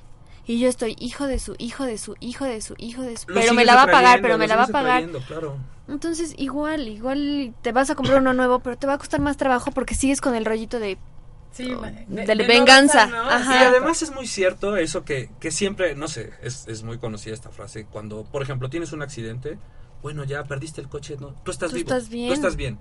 [0.46, 3.28] Y yo estoy hijo de su, hijo de su, hijo de su, hijo de su.
[3.28, 5.08] Lo Pero me la va a pagar, pero me la va a pagar.
[5.26, 5.56] claro.
[5.88, 9.36] Entonces, igual, igual te vas a comprar uno nuevo, pero te va a costar más
[9.36, 10.98] trabajo porque sigues con el rollito de.
[11.54, 13.30] Sí, Oh, de, de de no venganza, gastar, ¿no?
[13.30, 13.54] ajá.
[13.62, 17.32] Y además es muy cierto eso que, que siempre, no sé, es, es muy conocida
[17.32, 17.86] esta frase.
[17.86, 19.56] Cuando, por ejemplo, tienes un accidente,
[20.02, 21.88] bueno, ya perdiste el coche, no, tú estás Tú vivo.
[21.94, 22.26] estás bien.
[22.28, 22.78] Tú estás bien.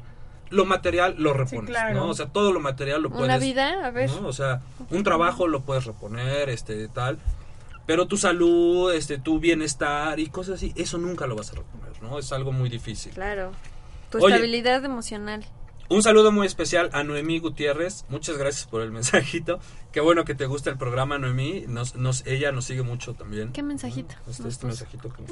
[0.50, 1.94] Lo material lo repones, claro.
[1.96, 2.10] ¿no?
[2.10, 3.26] O sea, todo lo material lo puedes.
[3.26, 4.10] Una vida, a ver.
[4.10, 4.28] ¿no?
[4.28, 7.20] O sea, un trabajo lo puedes reponer, este, tal.
[7.86, 12.02] Pero tu salud, este, tu bienestar y cosas así, eso nunca lo vas a reponer,
[12.02, 12.18] ¿no?
[12.18, 13.12] Es algo muy difícil.
[13.14, 13.52] Claro.
[14.10, 14.34] Tu Oye.
[14.36, 15.46] estabilidad emocional.
[15.90, 18.06] Un saludo muy especial a Noemí Gutiérrez.
[18.10, 19.60] Muchas gracias por el mensajito.
[19.92, 21.66] Qué bueno que te gusta el programa, Noemí.
[21.68, 23.52] Nos, nos, ella nos sigue mucho también.
[23.52, 24.16] ¿Qué mensajito?
[24.28, 25.32] Este, este mensajito que nos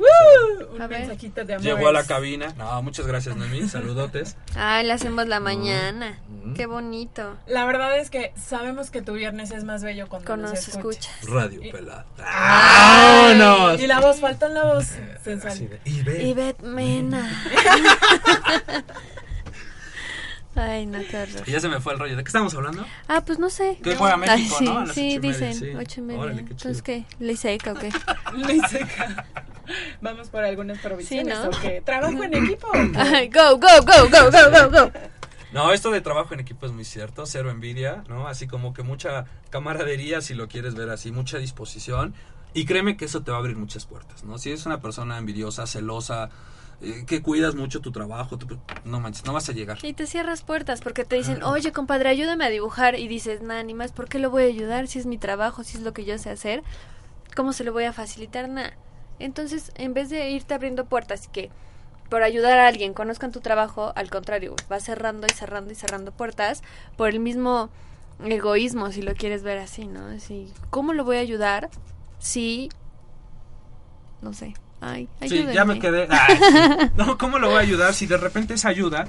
[0.71, 1.65] Un A mensajito de amor.
[1.65, 2.53] Llegó a la cabina.
[2.57, 3.67] No, muchas gracias, Noemí.
[3.69, 4.37] Saludotes.
[4.55, 6.19] Ay, le hacemos la mañana.
[6.43, 6.53] Mm.
[6.53, 7.37] Qué bonito.
[7.47, 10.67] La verdad es que sabemos que tu viernes es más bello cuando Cuando nos nos
[10.67, 11.07] escuchas.
[11.21, 11.29] escuchas.
[11.33, 12.05] Radio Y- pelada.
[12.19, 13.81] ¡Vámonos!
[13.81, 14.85] Y la voz, faltó la voz
[15.23, 15.53] sensual.
[15.53, 17.43] Así de, y Mena.
[20.61, 21.45] Ay, no, qué horror.
[21.45, 22.15] Ya se me fue el rollo.
[22.15, 22.85] ¿De qué estamos hablando?
[23.07, 23.77] Ah, pues no sé.
[23.83, 24.79] Que juega México, Ay, sí, ¿no?
[24.79, 25.75] A las sí, ocho y media, dicen, sí.
[25.77, 26.21] ocho y media.
[26.21, 26.81] Órale, qué Entonces.
[26.81, 27.05] ¿qué?
[27.19, 27.91] ¿Ley seca o qué?
[28.33, 29.25] Luis Seca.
[30.01, 31.37] Vamos por algunas provisiones.
[31.37, 31.49] Sí, ¿no?
[31.49, 31.81] ¿o qué?
[31.81, 32.67] ¿Trabajo en equipo?
[32.95, 34.91] Ay, go, go, go, go, go, go, go.
[35.53, 38.27] No, esto de trabajo en equipo es muy cierto, cero envidia, ¿no?
[38.27, 42.13] Así como que mucha camaradería, si lo quieres ver así, mucha disposición.
[42.53, 44.37] Y créeme que eso te va a abrir muchas puertas, ¿no?
[44.37, 46.29] Si eres una persona envidiosa, celosa,
[46.81, 49.77] eh, que cuidas mucho tu trabajo, tu- no manches, no vas a llegar.
[49.83, 52.99] Y te cierras puertas porque te dicen, oye, compadre, ayúdame a dibujar.
[52.99, 54.87] Y dices, nah, ni más, ¿por qué lo voy a ayudar?
[54.87, 56.63] Si es mi trabajo, si es lo que yo sé hacer,
[57.35, 58.49] ¿cómo se lo voy a facilitar?
[58.49, 58.73] Nada.
[59.19, 61.49] Entonces, en vez de irte abriendo puertas y que
[62.09, 66.11] por ayudar a alguien conozcan tu trabajo, al contrario, vas cerrando y cerrando y cerrando
[66.11, 66.61] puertas
[66.97, 67.69] por el mismo
[68.23, 70.07] egoísmo, si lo quieres ver así, ¿no?
[70.07, 71.69] Así, ¿cómo lo voy a ayudar
[72.19, 72.69] si...
[74.21, 74.53] No sé.
[74.81, 76.07] Ay, Sí, ya me quedé.
[76.09, 76.91] Ay, sí.
[76.97, 79.07] No, ¿cómo lo voy a ayudar si de repente esa ayuda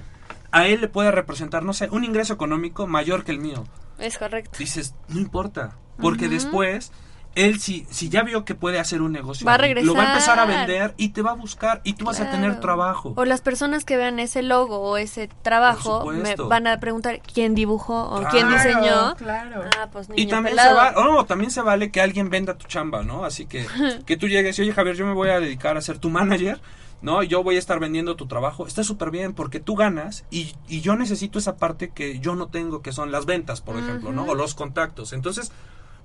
[0.51, 3.65] a él le puede representar, no sé, un ingreso económico mayor que el mío?
[3.99, 4.59] Es correcto.
[4.59, 6.93] Dices, no importa, porque después
[7.35, 10.03] él si, si ya vio que puede hacer un negocio, Va a ahí, lo va
[10.03, 10.67] a empezar a regresar.
[10.69, 13.15] vender y te va a buscar y tú vas a tener trabajo.
[13.17, 17.55] O las personas que vean ese logo o ese trabajo me van a preguntar quién
[17.55, 19.15] dibujó o quién diseñó.
[19.17, 19.63] Claro.
[19.79, 20.71] Ah, pues niño Y también pelado.
[20.71, 23.25] se, va, oh, también se vale que alguien venda tu chamba, ¿no?
[23.25, 23.67] Así que
[24.07, 26.61] que tú llegues y, oye, Javier, yo me voy a dedicar a ser tu manager,
[27.01, 27.23] ¿no?
[27.23, 28.67] Yo voy a estar vendiendo tu trabajo.
[28.67, 32.49] Está súper bien porque tú ganas y, y yo necesito esa parte que yo no
[32.49, 34.25] tengo, que son las ventas, por ejemplo, ¿no?
[34.25, 35.13] O los contactos.
[35.13, 35.51] Entonces,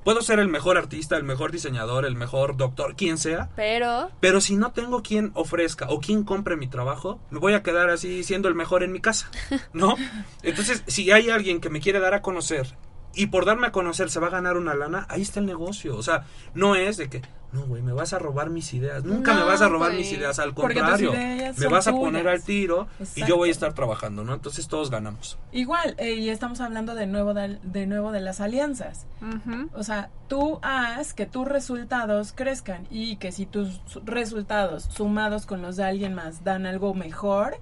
[0.03, 4.41] puedo ser el mejor artista, el mejor diseñador, el mejor doctor, quien sea, Pero pero
[4.41, 8.23] si no tengo quien ofrezca o quien compre mi trabajo, me voy a quedar así
[8.23, 9.29] siendo el mejor en mi casa,
[9.73, 9.95] ¿no?
[10.43, 12.75] Entonces, si hay alguien que me quiere dar a conocer
[13.17, 15.97] y por darme a conocer se va a ganar una lana, ahí está el negocio.
[15.97, 19.03] O sea, no es de que, no, güey, me vas a robar mis ideas.
[19.03, 21.13] Nunca me vas a robar mis ideas, al contrario.
[21.13, 24.33] ideas Me vas a poner al tiro y yo voy a estar trabajando, ¿no?
[24.33, 25.37] Entonces todos ganamos.
[25.51, 29.05] Igual, eh, y estamos hablando de nuevo de, de nuevo de las alianzas.
[29.73, 35.45] O sea, tú haz que tus resultados crezcan y que si tus su- resultados sumados
[35.45, 37.57] con los de alguien más dan algo mejor,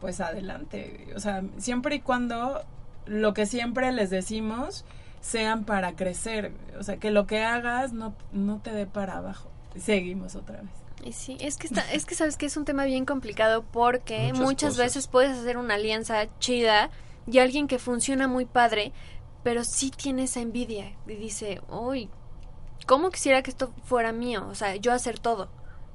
[0.00, 1.08] pues adelante.
[1.14, 2.62] O sea, siempre y cuando
[3.10, 4.84] lo que siempre les decimos
[5.20, 6.52] sean para crecer.
[6.78, 9.50] O sea, que lo que hagas no, no te dé para abajo.
[9.76, 10.70] Seguimos otra vez.
[11.04, 14.28] Y sí, es que está, es que sabes que es un tema bien complicado porque
[14.28, 16.90] Muchas muchas, veces puedes hacer una alianza chida
[17.26, 18.92] y alguien que funciona muy padre,
[19.42, 22.10] pero sí tiene esa envidia y dice, uy,
[22.86, 24.46] ¿cómo quisiera que esto fuera mío?
[24.48, 25.48] O sea, yo hacer todo,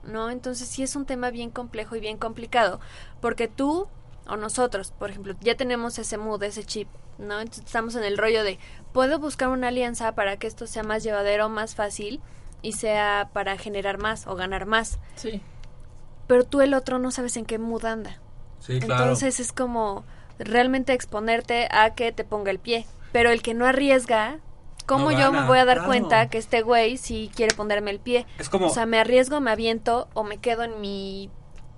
[0.04, 0.32] ¿no?
[0.32, 2.82] Entonces sí es un tema bien complejo y bien complicado
[3.22, 3.88] porque tú
[4.28, 6.88] o nosotros, por ejemplo, ya tenemos ese mood, ese chip,
[7.18, 7.40] ¿no?
[7.40, 8.60] Entonces estamos en el rollo de,
[8.94, 12.22] puedo buscar una alianza para que esto sea más llevadero, más fácil
[12.62, 15.42] y sea para generar más o ganar más Sí.
[16.28, 18.20] pero tú el otro no sabes en qué mood anda.
[18.60, 19.04] Sí, claro.
[19.04, 20.04] Entonces es como
[20.40, 22.86] realmente exponerte a que te ponga el pie.
[23.12, 24.40] Pero el que no arriesga,
[24.88, 25.88] ¿cómo No yo me voy a dar claro.
[25.90, 28.26] cuenta que este güey sí quiere ponerme el pie?
[28.40, 31.30] Es como- O sea, me arriesgo, me aviento o me quedo en mi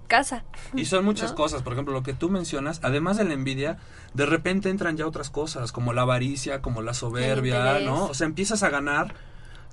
[0.08, 0.44] casa.
[0.74, 1.36] Y son muchas ¿No?
[1.38, 3.78] cosas, por ejemplo, lo que tú mencionas, además de la envidia,
[4.14, 7.80] de repente entran ya otras cosas, como la avaricia, como la soberbia.
[7.82, 8.06] ¿no?
[8.06, 9.14] O sea, empiezas a ganar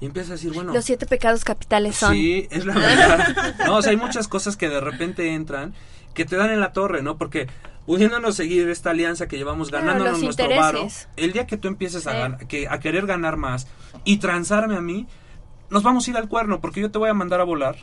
[0.00, 2.12] y empiezas a decir, bueno, Los siete pecados capitales son.
[2.12, 3.56] Sí, es la verdad.
[3.66, 5.72] No, o sea, hay muchas cosas que de repente entran
[6.14, 7.16] que te dan en la torre, ¿no?
[7.16, 7.48] Porque
[7.86, 11.68] pudiéndonos seguir esta alianza que llevamos Claro, ganándonos los nuestro varo, el día que tú
[11.68, 12.46] empieces a, Sí.
[12.46, 13.66] que, a querer ganar más
[14.04, 15.06] y transarme a mí,
[15.74, 17.76] nos vamos a ir al cuerno porque yo te voy a mandar a volar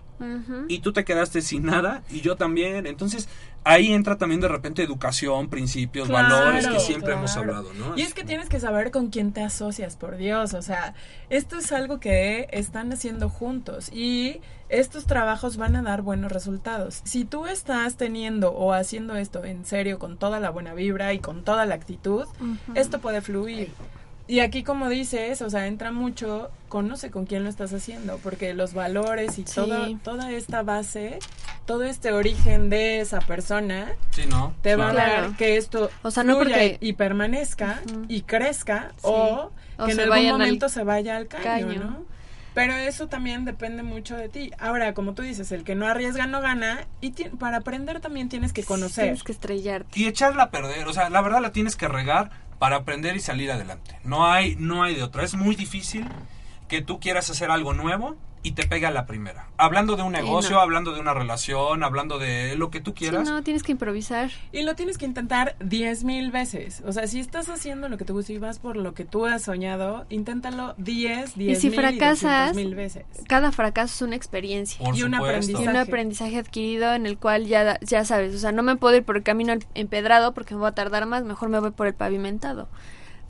[0.70, 2.88] y tú te quedaste sin nada y yo también.
[2.88, 3.28] Entonces,
[3.66, 7.98] ahí entra también de repente educación, principios, Claro, valores que siempre hemos hablado, ¿no?
[7.98, 10.54] Y es que tienes que saber con quién te asocias, por Dios.
[10.54, 10.96] O sea,
[11.30, 14.40] esto es algo que están haciendo juntos y
[14.70, 17.02] estos trabajos van a dar buenos resultados.
[17.04, 21.20] Si tú estás teniendo o haciendo esto en serio, con toda la buena vibra y
[21.20, 22.24] con toda la actitud,
[22.74, 23.74] esto puede fluir.
[24.32, 28.54] Y aquí, como dices, o sea, entra mucho, conoce con quién lo estás haciendo, porque
[28.54, 29.56] los valores y Sí.
[29.56, 31.20] toda, toda esta base,
[31.66, 34.54] todo este origen de esa persona, Sí, ¿no?
[34.62, 39.02] te va a dar que esto O sea, no porque- y permanezca y crezca Sí.
[39.04, 41.84] o O que en algún al momento se vaya al caño, caño.
[41.84, 42.06] ¿no?
[42.54, 44.52] Pero eso también depende mucho de ti.
[44.60, 48.54] Ahora, como tú dices, el que no arriesga no gana y para aprender también tienes
[48.54, 49.04] que conocer.
[49.06, 50.00] Tienes que estrellarte.
[50.00, 53.20] y echarla a perder, o sea, la verdad la tienes que regar para aprender y
[53.20, 53.98] salir adelante.
[54.04, 56.08] No hay no hay de otra, es muy difícil
[56.68, 59.48] que tú quieras hacer algo nuevo y te pega la primera.
[59.58, 60.62] Hablando de un Sí, negocio, no.
[60.62, 63.30] hablando de una relación, hablando de lo que tú Sí, quieras.
[63.30, 64.32] no, tienes que improvisar.
[64.52, 66.82] Y lo tienes que intentar diez mil veces.
[66.86, 69.26] O sea, si estás haciendo lo que te gusta y vas por lo que tú
[69.28, 73.06] has soñado, inténtalo diez, diez si mil fracasas, mil veces.
[73.28, 74.84] Cada fracaso es una experiencia.
[74.84, 75.26] Por y un supuesto.
[75.26, 75.70] y aprendizaje.
[75.70, 79.04] un aprendizaje adquirido en el cual ya, ya sabes, o sea, no me puedo ir
[79.04, 81.94] por el camino empedrado porque me voy a tardar más, mejor me voy por el
[81.94, 82.70] pavimentado.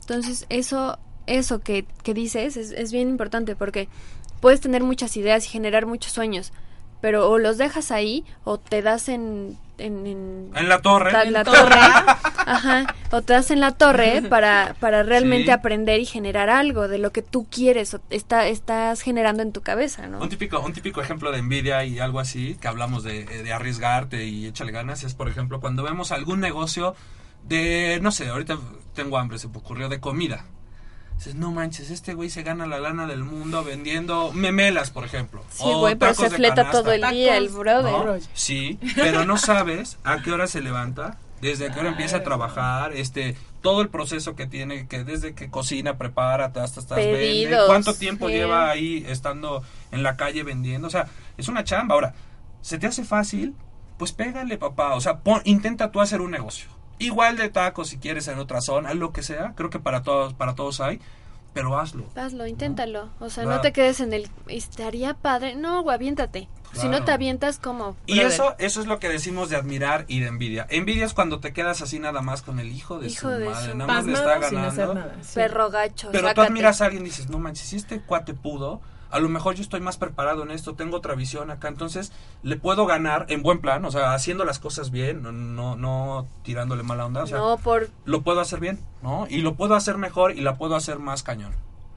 [0.00, 3.88] Entonces, eso, eso que, que dices es, es bien importante porque
[4.42, 6.52] puedes tener muchas ideas y generar muchos sueños,
[7.00, 9.56] pero o los dejas ahí o te das en...
[9.78, 11.10] En, en- En la torre.
[11.10, 11.80] ta- la torre,
[12.46, 15.50] ajá, o te das en la torre para, para realmente Sí.
[15.50, 19.62] aprender y generar algo de lo que tú quieres o está, estás generando en tu
[19.62, 20.20] cabeza, ¿no?
[20.20, 24.24] Un típico, un típico ejemplo de envidia y algo así, que hablamos de, de arriesgarte
[24.26, 26.94] y échale ganas, es por ejemplo cuando vemos algún negocio
[27.42, 28.58] de, no sé, ahorita
[28.94, 30.44] tengo hambre, se me ocurrió de comida.
[31.22, 35.44] Dices, no manches, este güey se gana la lana del mundo vendiendo memelas, por ejemplo.
[35.50, 37.92] Sí, güey, pero se fleta todo el día el brother.
[37.92, 38.16] ¿no?
[38.34, 42.92] Sí, pero no sabes a qué hora se levanta, desde qué hora empieza a trabajar,
[42.92, 47.94] este, todo el proceso que tiene, que desde que cocina, prepara, hasta hasta vende, cuánto
[47.94, 48.34] tiempo sí.
[48.34, 49.62] lleva ahí estando
[49.92, 51.06] en la calle vendiendo, o sea,
[51.36, 51.94] es una chamba.
[51.94, 52.14] Ahora,
[52.62, 53.54] ¿se te hace fácil?
[53.96, 56.68] Pues pégale, papá, o sea, pon- intenta tú hacer un negocio.
[57.04, 60.34] Igual de tacos si quieres en otra zona, lo que sea, creo que para todos
[60.34, 61.00] para todos hay,
[61.52, 62.04] pero hazlo.
[62.16, 63.10] Hazlo, inténtalo.
[63.20, 63.56] O sea, Claro.
[63.58, 64.28] no te quedes en el.
[64.48, 65.54] Estaría padre.
[65.54, 66.48] No, aviéntate.
[66.74, 67.96] Si no te avientas, como.
[68.06, 70.66] Y eso, eso es lo que decimos de admirar y de envidia.
[70.70, 73.44] Envidia es cuando te quedas así nada más con el hijo de Hijo su de
[73.50, 74.94] madre, su- nada más le está Pasmado sin hacer ganando.
[75.08, 75.16] nada.
[75.22, 75.34] sí.
[75.34, 76.08] Perro gacho.
[76.12, 78.80] Pero tú admiras a alguien y dices, no manches, si este cuate pudo,
[79.12, 82.56] a lo mejor yo estoy más preparado en esto, tengo otra visión acá, entonces le
[82.56, 86.82] puedo ganar en buen plan, o sea, haciendo las cosas bien, no, no, no tirándole
[86.82, 87.90] mala onda, o sea, No, por.
[88.04, 89.26] lo puedo hacer bien, ¿no?
[89.28, 91.52] Y lo puedo hacer mejor y la puedo hacer más cañón.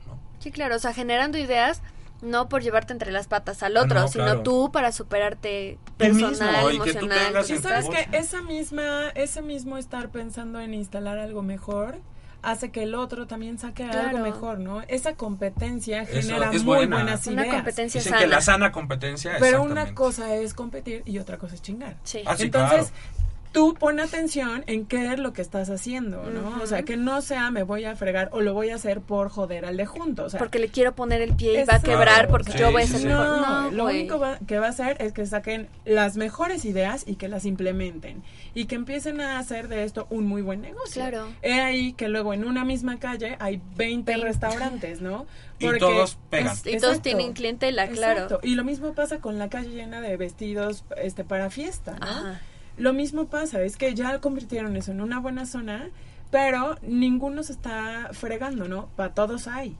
[0.07, 0.19] ¿no?
[0.39, 0.75] Sí, claro.
[0.75, 1.81] O sea, generando ideas.
[2.21, 4.41] No por llevarte entre las patas al Ah, otro, no, sino claro.
[4.43, 7.25] tú para superarte mismo, personal, y que tú emocional.
[7.27, 11.97] tengas Y en sabes que esa misma, ese mismo estar pensando en instalar algo mejor,
[12.45, 14.81] hace que el otro también saque algo mejor, ¿no?
[14.87, 16.95] Esa competencia Eso genera es muy buena.
[16.97, 17.55] buenas Una ideas.
[17.55, 18.21] competencia Dicen sana.
[18.23, 21.95] que la sana competencia Pero una cosa es competir y otra cosa es chingar.
[22.03, 22.21] Sí.
[22.25, 23.24] Ah, sí, Entonces, claro.
[23.55, 26.61] Tú pon atención en qué es lo que estás haciendo, ¿no?
[26.61, 29.29] O sea, que no sea me voy a fregar o lo voy a hacer por
[29.29, 30.25] joder al de junto.
[30.25, 32.71] O sea, Porque le quiero poner el pie y va a quebrar porque Sí, yo
[32.73, 33.07] voy a ser sí.
[33.07, 33.25] mejor.
[33.25, 37.05] No, No, lo único va- que va a hacer es que saquen las mejores ideas
[37.07, 41.01] y que las implementen y que empiecen a hacer de esto un muy buen negocio.
[41.01, 41.27] Claro.
[41.41, 44.27] He ahí que luego en una misma calle hay 20 Veinte.
[44.27, 45.25] restaurantes, ¿no?
[45.59, 46.57] Y todos pegan.
[46.65, 48.23] Y todos tienen clientela, claro.
[48.23, 48.39] Exacto.
[48.45, 52.05] Y lo mismo pasa con la calle llena de vestidos este para fiesta, ¿no?
[52.05, 52.41] Ajá.
[52.77, 55.89] Lo mismo pasa, es que ya convirtieron eso en una buena zona,
[56.31, 58.87] pero ninguno se está fregando, ¿no?
[58.95, 59.77] Para todos hay.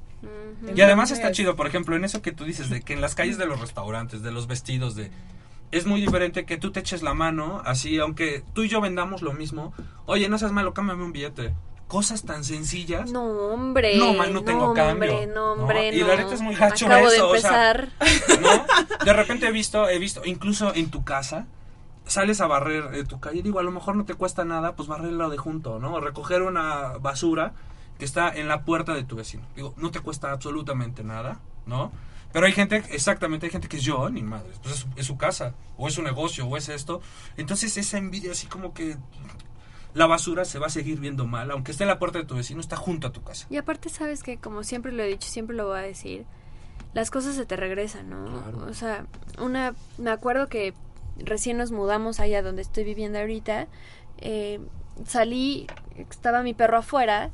[0.75, 3.15] Y además está chido, por ejemplo, en eso que tú dices, de que en las
[3.15, 5.11] calles de los restaurantes, de los vestidos, de...
[5.71, 9.21] Es muy diferente que tú te eches la mano, así, aunque tú y yo vendamos
[9.21, 9.73] lo mismo.
[10.05, 11.53] Oye, no seas malo, cámbiame un billete.
[11.87, 13.11] Cosas tan sencillas.
[13.11, 13.97] No, hombre.
[13.97, 15.63] No, man, no tengo cambio, Hombre, no, ¿no?
[15.63, 16.07] hombre, Y no.
[16.07, 17.89] la neta es muy gacho Acabo de eso, o sea, empezar.
[18.41, 18.65] ¿no?
[19.05, 21.45] De repente he visto, he visto, incluso en tu casa,
[22.07, 24.87] sales a barrer eh, tu calle, digo, a lo mejor no te cuesta nada, pues
[24.87, 25.93] barrerlo de junto, ¿no?
[25.93, 27.53] O recoger una basura
[27.99, 29.43] que está en la puerta de tu vecino.
[29.55, 31.91] Digo, no te cuesta absolutamente nada, ¿no?
[32.33, 35.05] Pero hay gente, exactamente, hay gente que es yo, ni madre, pues es, su- es
[35.05, 37.01] su casa, o es su negocio, o es esto.
[37.37, 38.97] Entonces esa envidia así como que
[39.93, 42.35] la basura se va a seguir viendo mal, aunque esté en la puerta de tu
[42.35, 43.47] vecino, está junto a tu casa.
[43.49, 46.25] Y aparte, sabes que, como siempre lo he dicho, siempre lo voy a decir,
[46.93, 48.25] las cosas se te regresan, ¿no?
[48.25, 48.65] Claro.
[48.69, 49.05] O sea,
[49.39, 50.73] una, me acuerdo que
[51.17, 53.67] recién nos mudamos allá donde estoy viviendo ahorita,
[54.19, 54.59] eh,
[55.05, 55.67] salí,
[56.09, 57.31] estaba mi perro afuera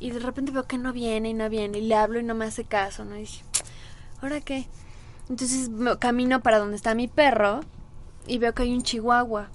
[0.00, 2.34] y de repente veo que no viene y no viene y le hablo y no
[2.34, 3.16] me hace caso, ¿no?
[3.16, 3.44] Y dije,
[4.20, 4.66] ¿ahora qué?
[5.30, 7.60] Entonces me- camino para donde está mi perro
[8.26, 9.48] y veo que hay un chihuahua.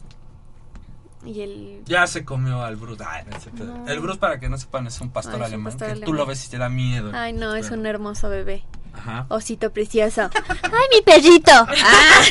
[1.25, 1.81] Y el...
[1.85, 3.03] Ya se comió al Bruce.
[3.05, 3.63] Ay, no sé qué.
[3.63, 3.85] No.
[3.87, 5.73] El Bruce, para que no sepan, es un pastor Ay, es un alemán.
[5.77, 7.11] pastor que tú lo ves y te da miedo.
[7.13, 8.63] Ay, no, es un hermoso bebé.
[8.93, 9.25] Ajá.
[9.29, 10.29] Osito precioso.
[10.47, 11.51] ¡Ay, mi perrito!
[11.67, 12.21] ¡Ah!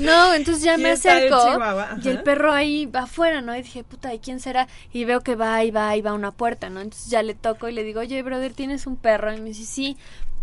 [0.00, 1.58] No, entonces ya me acerco
[2.02, 3.56] y el perro ahí va afuera, ¿no?
[3.56, 4.68] Y dije, puta, ¿y quién será?
[4.92, 6.80] Y veo que va y va y va a una puerta, ¿no?
[6.80, 9.32] Entonces ya le toco y le digo, oye, brother, ¿tienes un perro?
[9.32, 9.96] Y me dice, sí.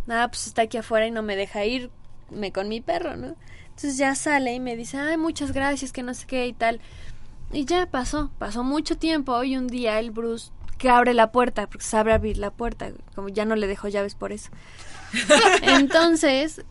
[0.06, 3.36] Nada, pues está aquí afuera y no me deja irme con mi perro, ¿no?
[3.66, 6.80] Entonces ya sale y me dice, ay, muchas gracias, que no sé qué y tal.
[7.52, 11.68] Y ya pasó, pasó mucho tiempo y un día el Bruce que abre la puerta,
[11.68, 14.50] porque sabe abrir la puerta, como ya no le dejó llaves por eso.
[15.62, 16.64] Entonces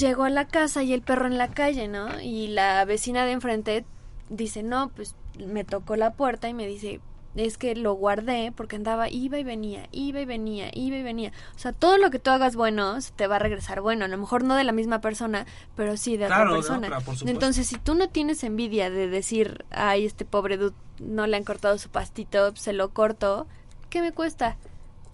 [0.00, 2.20] llegó a la casa y el perro en la calle, ¿no?
[2.20, 3.84] Y la vecina de enfrente
[4.28, 7.00] dice, no, pues me tocó la puerta y me dice,
[7.36, 11.32] es que lo guardé porque andaba, iba y venía, iba y venía, iba y venía.
[11.54, 14.04] O sea, todo lo que tú hagas bueno se te va a regresar bueno.
[14.04, 15.46] A lo mejor no de la misma persona,
[15.76, 16.98] pero sí de Claro, otra de persona.
[16.98, 17.30] otra.
[17.30, 21.44] Entonces, si tú no tienes envidia de decir, ay, este pobre dude no le han
[21.44, 23.46] cortado su pastito, se lo corto,
[23.88, 24.56] ¿qué me cuesta?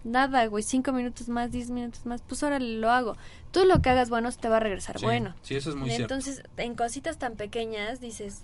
[0.05, 3.17] Nada, güey, cinco minutos más, diez minutos más, pues ahora lo hago.
[3.53, 5.35] Tú lo que hagas bueno se te va a regresar Sí, bueno.
[5.43, 6.15] Sí, eso es muy cierto.
[6.15, 8.43] Entonces, en cositas tan pequeñas dices,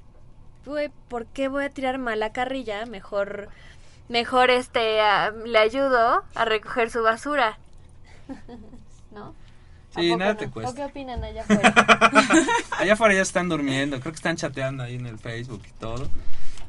[0.64, 2.86] güey, ¿por qué voy a tirar mala carrilla?
[2.86, 3.48] Mejor,
[4.08, 7.58] mejor este, a- le ayudo a recoger su basura.
[9.12, 9.34] ¿No?
[9.94, 10.38] ¿A Sí, nada no?
[10.38, 10.70] te cuesta.
[10.70, 11.74] ¿O qué opinan allá afuera?
[12.78, 16.08] Allá afuera ya están durmiendo, creo que están chateando ahí en el Facebook y todo.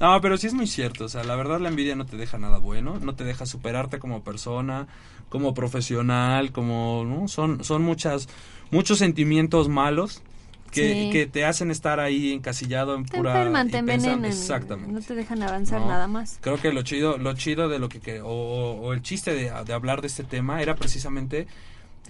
[0.02, 2.38] No, pero sí es muy cierto, o sea, la verdad la envidia no te deja
[2.40, 4.88] nada bueno, no te deja superarte como persona,
[5.30, 7.28] como profesional, como, ¿no?
[7.28, 8.28] Son, son muchas,
[8.72, 10.24] muchos sentimientos malos
[10.72, 11.10] que, Sí.
[11.12, 13.34] que te hacen estar ahí encasillado en te pura...
[13.38, 14.26] enferman, te envenenan.
[14.26, 14.92] Exactamente.
[14.92, 15.88] No te dejan avanzar No.
[15.90, 16.40] nada más.
[16.42, 19.74] Creo que lo chido, lo chido de lo que, o, o el chiste de, de
[19.74, 21.46] hablar de este tema era precisamente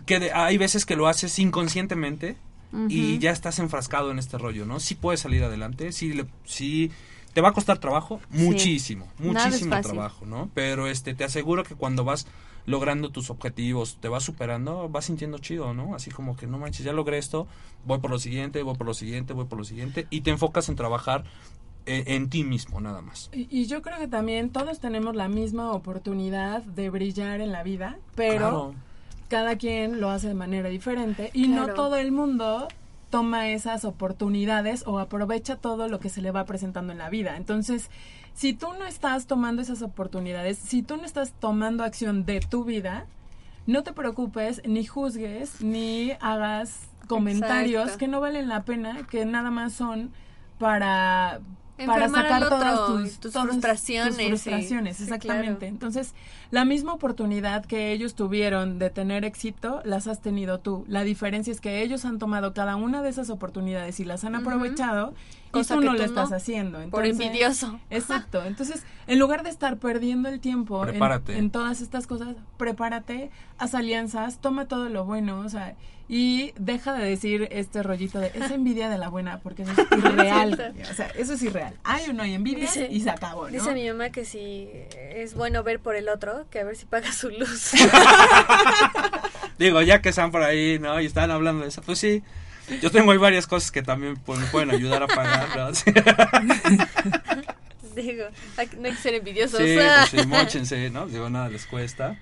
[0.05, 2.37] que de- hay veces que lo haces inconscientemente
[2.87, 4.79] y ya estás enfrascado en este rollo, ¿no?
[4.79, 6.89] Sí puedes salir adelante, sí, le- sí
[7.34, 10.49] te va a costar trabajo, muchísimo, muchísimo trabajo, ¿no?
[10.53, 12.27] Pero este te aseguro que cuando vas
[12.65, 15.95] logrando tus objetivos, te vas superando, vas sintiendo chido, ¿no?
[15.95, 17.47] Así como que no manches, ya logré esto,
[17.86, 20.69] voy por lo siguiente, voy por lo siguiente, voy por lo siguiente y te enfocas
[20.69, 21.23] en trabajar
[21.88, 23.29] eh, en ti mismo nada más.
[23.34, 27.63] Y, y yo creo que también todos tenemos la misma oportunidad de brillar en la
[27.63, 28.75] vida, pero Claro.
[29.27, 32.67] cada quien lo hace de manera diferente y no todo el mundo
[33.12, 37.38] toma esas oportunidades o aprovecha todo lo que se le va presentando en la vida.
[37.38, 37.91] Entonces,
[38.34, 42.64] si tú no estás tomando esas oportunidades, si tú no estás tomando acción de tu
[42.64, 43.05] vida,
[43.68, 47.99] no te preocupes, ni juzgues, ni hagas comentarios Exacto.
[47.99, 50.12] que no valen la pena, que nada más son
[50.57, 51.41] para
[51.86, 55.03] para sacar todas tus, tus todas frustraciones, tus frustraciones, sí.
[55.05, 55.59] Sí, exactamente.
[55.59, 55.73] claro.
[55.73, 56.13] Entonces,
[56.51, 60.86] la misma oportunidad que ellos tuvieron de tener éxito, las has tenido tú.
[60.88, 64.36] La diferencia es que ellos han tomado cada una de esas oportunidades y las han
[64.36, 65.13] aprovechado
[65.51, 66.77] Cosa y tú que no tú lo no, estás haciendo.
[66.89, 67.79] por Entonces- envidioso.
[67.89, 68.43] Exacto.
[68.43, 74.39] Entonces, en lugar de estar perdiendo el tiempo en, todas estas cosas, prepárate, haz alianzas,
[74.39, 75.75] toma todo lo bueno, o sea,
[76.07, 79.77] y deja de decir este rollito de es envidia de la buena, porque eso es
[79.97, 80.73] irreal.
[80.89, 81.73] O sea, eso es irreal.
[81.85, 83.51] Hay o no hay envidia Dice- y se acabó, ¿no?
[83.53, 84.67] Dice mi mamá que si
[85.13, 87.71] es bueno ver por el otro, que a ver si paga su luz.
[89.57, 90.99] Digo, ya que están por ahí, ¿no?
[90.99, 92.23] Y están hablando de eso, pues sí.
[92.82, 95.47] Yo tengo ahí varias cosas que también pues, me pueden ayudar a pagar,
[97.95, 98.24] Digo,
[98.80, 99.59] no hay que ser envidiosos.
[99.59, 101.07] sí, pues sí, móchense, ¿no?
[101.07, 102.17] Digo, nada les cuesta.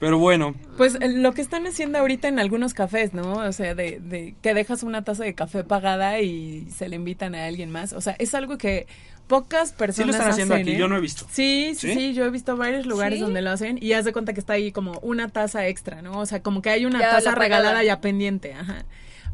[0.00, 3.32] Pero bueno, Pues eh, lo que están haciendo ahorita en algunos cafés, ¿no?
[3.34, 7.34] O sea, de, de que dejas una taza de café pagada y se le invitan
[7.34, 7.92] a alguien más.
[7.92, 8.86] O sea, es algo que
[9.26, 10.78] pocas personas sí lo están haciendo hacen, aquí, ¿eh?
[10.78, 11.26] yo no he visto.
[11.30, 11.94] Sí, sí, ¿Sí?
[11.94, 13.24] sí, yo he visto varios lugares ¿Sí?
[13.24, 16.18] donde lo hacen y haz de cuenta que está ahí como una taza extra, ¿no?
[16.20, 18.84] O sea, como que hay una Ya, taza la regalada ya pendiente, ajá.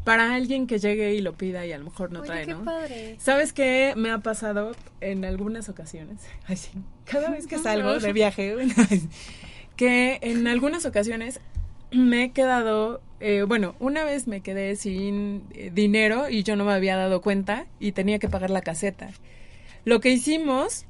[0.05, 2.51] Para alguien que llegue y lo pida y a lo mejor no Oye, trae, qué
[2.53, 2.63] ¿no?
[2.63, 3.15] padre.
[3.19, 6.21] ¿Sabes qué me ha pasado en algunas ocasiones?
[6.47, 6.69] Ay, sí.
[7.03, 8.55] Cada vez que salgo de viaje,
[9.75, 11.39] que en algunas ocasiones
[11.91, 16.65] me he quedado, eh, bueno, una vez me quedé sin eh, dinero y yo no
[16.65, 19.09] me había dado cuenta y tenía que pagar la caseta.
[19.85, 20.85] Lo que hicimos,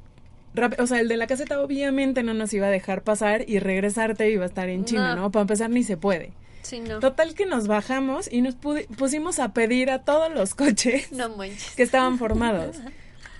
[0.79, 4.29] o sea, el de la caseta obviamente no nos iba a dejar pasar y regresarte
[4.31, 5.23] iba a estar en China, No.
[5.23, 5.31] ¿no?
[5.31, 6.31] Para empezar ni se puede.
[6.65, 6.99] Sí, no.
[6.99, 11.83] Total que nos bajamos y nos pusimos a pedir a todos los coches No que
[11.83, 12.77] estaban formados.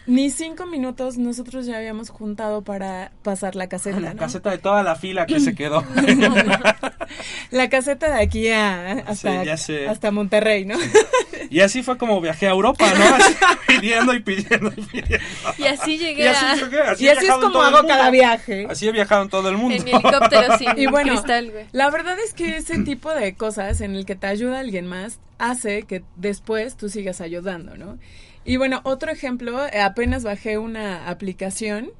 [0.06, 4.00] Ni cinco minutos nosotros ya habíamos juntado para pasar la caseta.
[4.00, 4.20] la ¿no?
[4.20, 5.84] caseta de toda la fila que se quedó.
[7.52, 10.76] La caseta de aquí a, hasta, Sí, hasta Monterrey, ¿no?
[11.50, 13.16] y así fue como viajé a Europa, ¿no?
[13.16, 13.36] Así,
[13.68, 15.26] pidiendo y pidiendo y pidiendo.
[15.58, 16.56] Y así llegué Y así, a...
[16.56, 18.68] llegué, así y así es como hago cada viaje.
[18.70, 19.76] Así he viajado en todo el mundo.
[19.76, 21.66] En mi helicóptero sin Y bueno, cristal, güey.
[21.72, 25.20] la verdad es que ese tipo de cosas en el que te ayuda alguien más
[25.38, 27.98] hace que después tú sigas ayudando, ¿no?
[28.46, 31.92] Y bueno, otro ejemplo, eh, apenas bajé una aplicación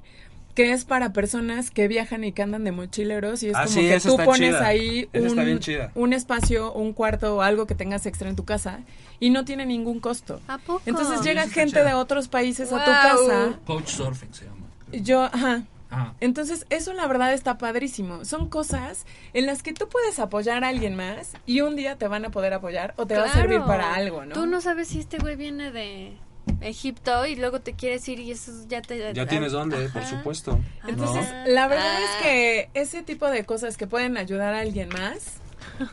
[0.56, 3.76] que es para personas que viajan y que andan de mochileros y es Ah, como
[3.76, 4.66] sí, que tú pones chida.
[4.66, 5.60] ahí un,
[5.96, 8.80] un espacio, un cuarto o algo que tengas extra en tu casa
[9.20, 10.40] y no tiene ningún costo.
[10.48, 10.82] ¿A poco?
[10.86, 11.84] Entonces llega gente chida.
[11.84, 13.60] de otros países a tu casa.
[13.68, 14.56] Couchsurfing se llama.
[14.94, 16.14] Yo, ajá, Ajá.
[16.22, 18.24] entonces, eso la verdad está padrísimo.
[18.24, 22.08] Son cosas en las que tú puedes apoyar a alguien más y un día te
[22.08, 24.34] van a poder apoyar o te va a servir para algo, ¿no?
[24.34, 26.14] Tú no sabes si este güey viene de
[26.62, 29.14] Egipto y luego te quieres ir y eso ya te...
[29.14, 30.60] Ya tienes dónde, por supuesto.
[30.88, 31.44] Entonces, Ah.
[31.48, 32.00] la verdad Ah.
[32.20, 35.34] es que ese tipo de cosas que pueden ayudar a alguien más,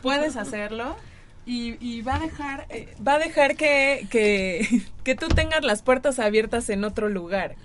[0.01, 0.95] puedes hacerlo.
[1.45, 5.81] Y, y va a dejar, eh, va a dejar que, que, que tú tengas las
[5.81, 7.55] puertas abiertas en otro lugar.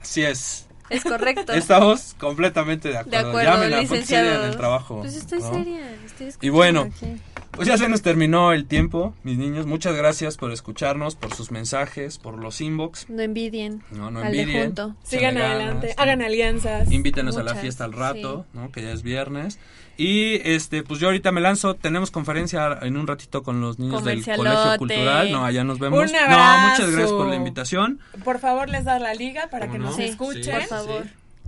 [0.00, 0.66] Así es.
[0.90, 1.52] Es correcto.
[1.54, 3.28] Estamos completamente de de acuerdo.
[3.28, 4.26] acuerdo, Llámenla, licenciado.
[4.30, 5.00] seria en el trabajo.
[5.00, 5.52] Pues estoy ¿no?
[5.54, 7.20] seria, estoy Y bueno, aquí.
[7.56, 9.66] Pues ya se nos terminó el tiempo, mis niños.
[9.66, 13.08] Muchas gracias por escucharnos, por sus mensajes, por los inbox.
[13.08, 13.82] No envidien.
[13.90, 14.64] No, no al de envidien.
[14.66, 14.96] junto.
[15.04, 16.90] Sigan adelante, ganas, hagan alianzas.
[16.90, 18.58] Invítenos a la fiesta al rato, sí.
[18.58, 18.72] ¿no?
[18.72, 19.58] Que ya es viernes.
[19.96, 21.74] Y este, pues yo ahorita me lanzo.
[21.74, 24.78] Tenemos conferencia en un ratito con los niños del Colegio.
[24.78, 25.30] Cultural.
[25.30, 25.98] No, allá nos vemos.
[25.98, 28.00] Un no, muchas gracias por la invitación.
[28.24, 30.04] Por favor, les das la liga para que ¿Cómo nos no?
[30.04, 30.52] Sí, escuchen.
[30.52, 31.04] por favor.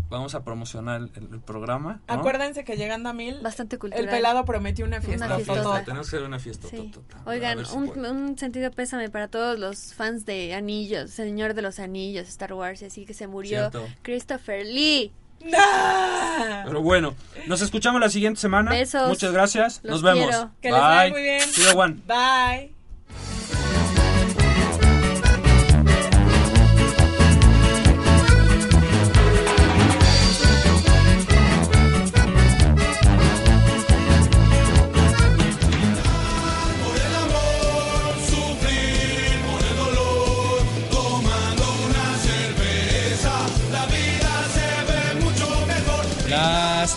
[0.09, 2.01] Vamos a promocionar el, el programa.
[2.07, 2.15] ¿no?
[2.15, 4.05] Acuérdense que llegando a mil, Bastante cultural.
[4.05, 5.27] el pelado prometió una fiesta.
[5.27, 6.69] Una tenemos que hacer una fiesta.
[6.69, 6.93] Sí.
[7.25, 12.29] Oigan, si un, sentido pésame para todos los fans de Anillos, Señor de los Anillos,
[12.29, 13.87] Star Wars, y así que se murió Cierto.
[14.03, 15.13] Christopher Lee.
[15.45, 15.59] ¡No!
[16.65, 17.15] Pero bueno,
[17.47, 18.71] nos escuchamos la siguiente semana.
[18.71, 19.09] Besos.
[19.09, 19.81] Muchas gracias.
[19.83, 20.29] Los Nos vemos.
[20.29, 20.51] quiero.
[20.61, 21.41] Que les vaya muy bien.
[21.41, 22.03] See you, Juan.
[22.07, 22.76] Bye.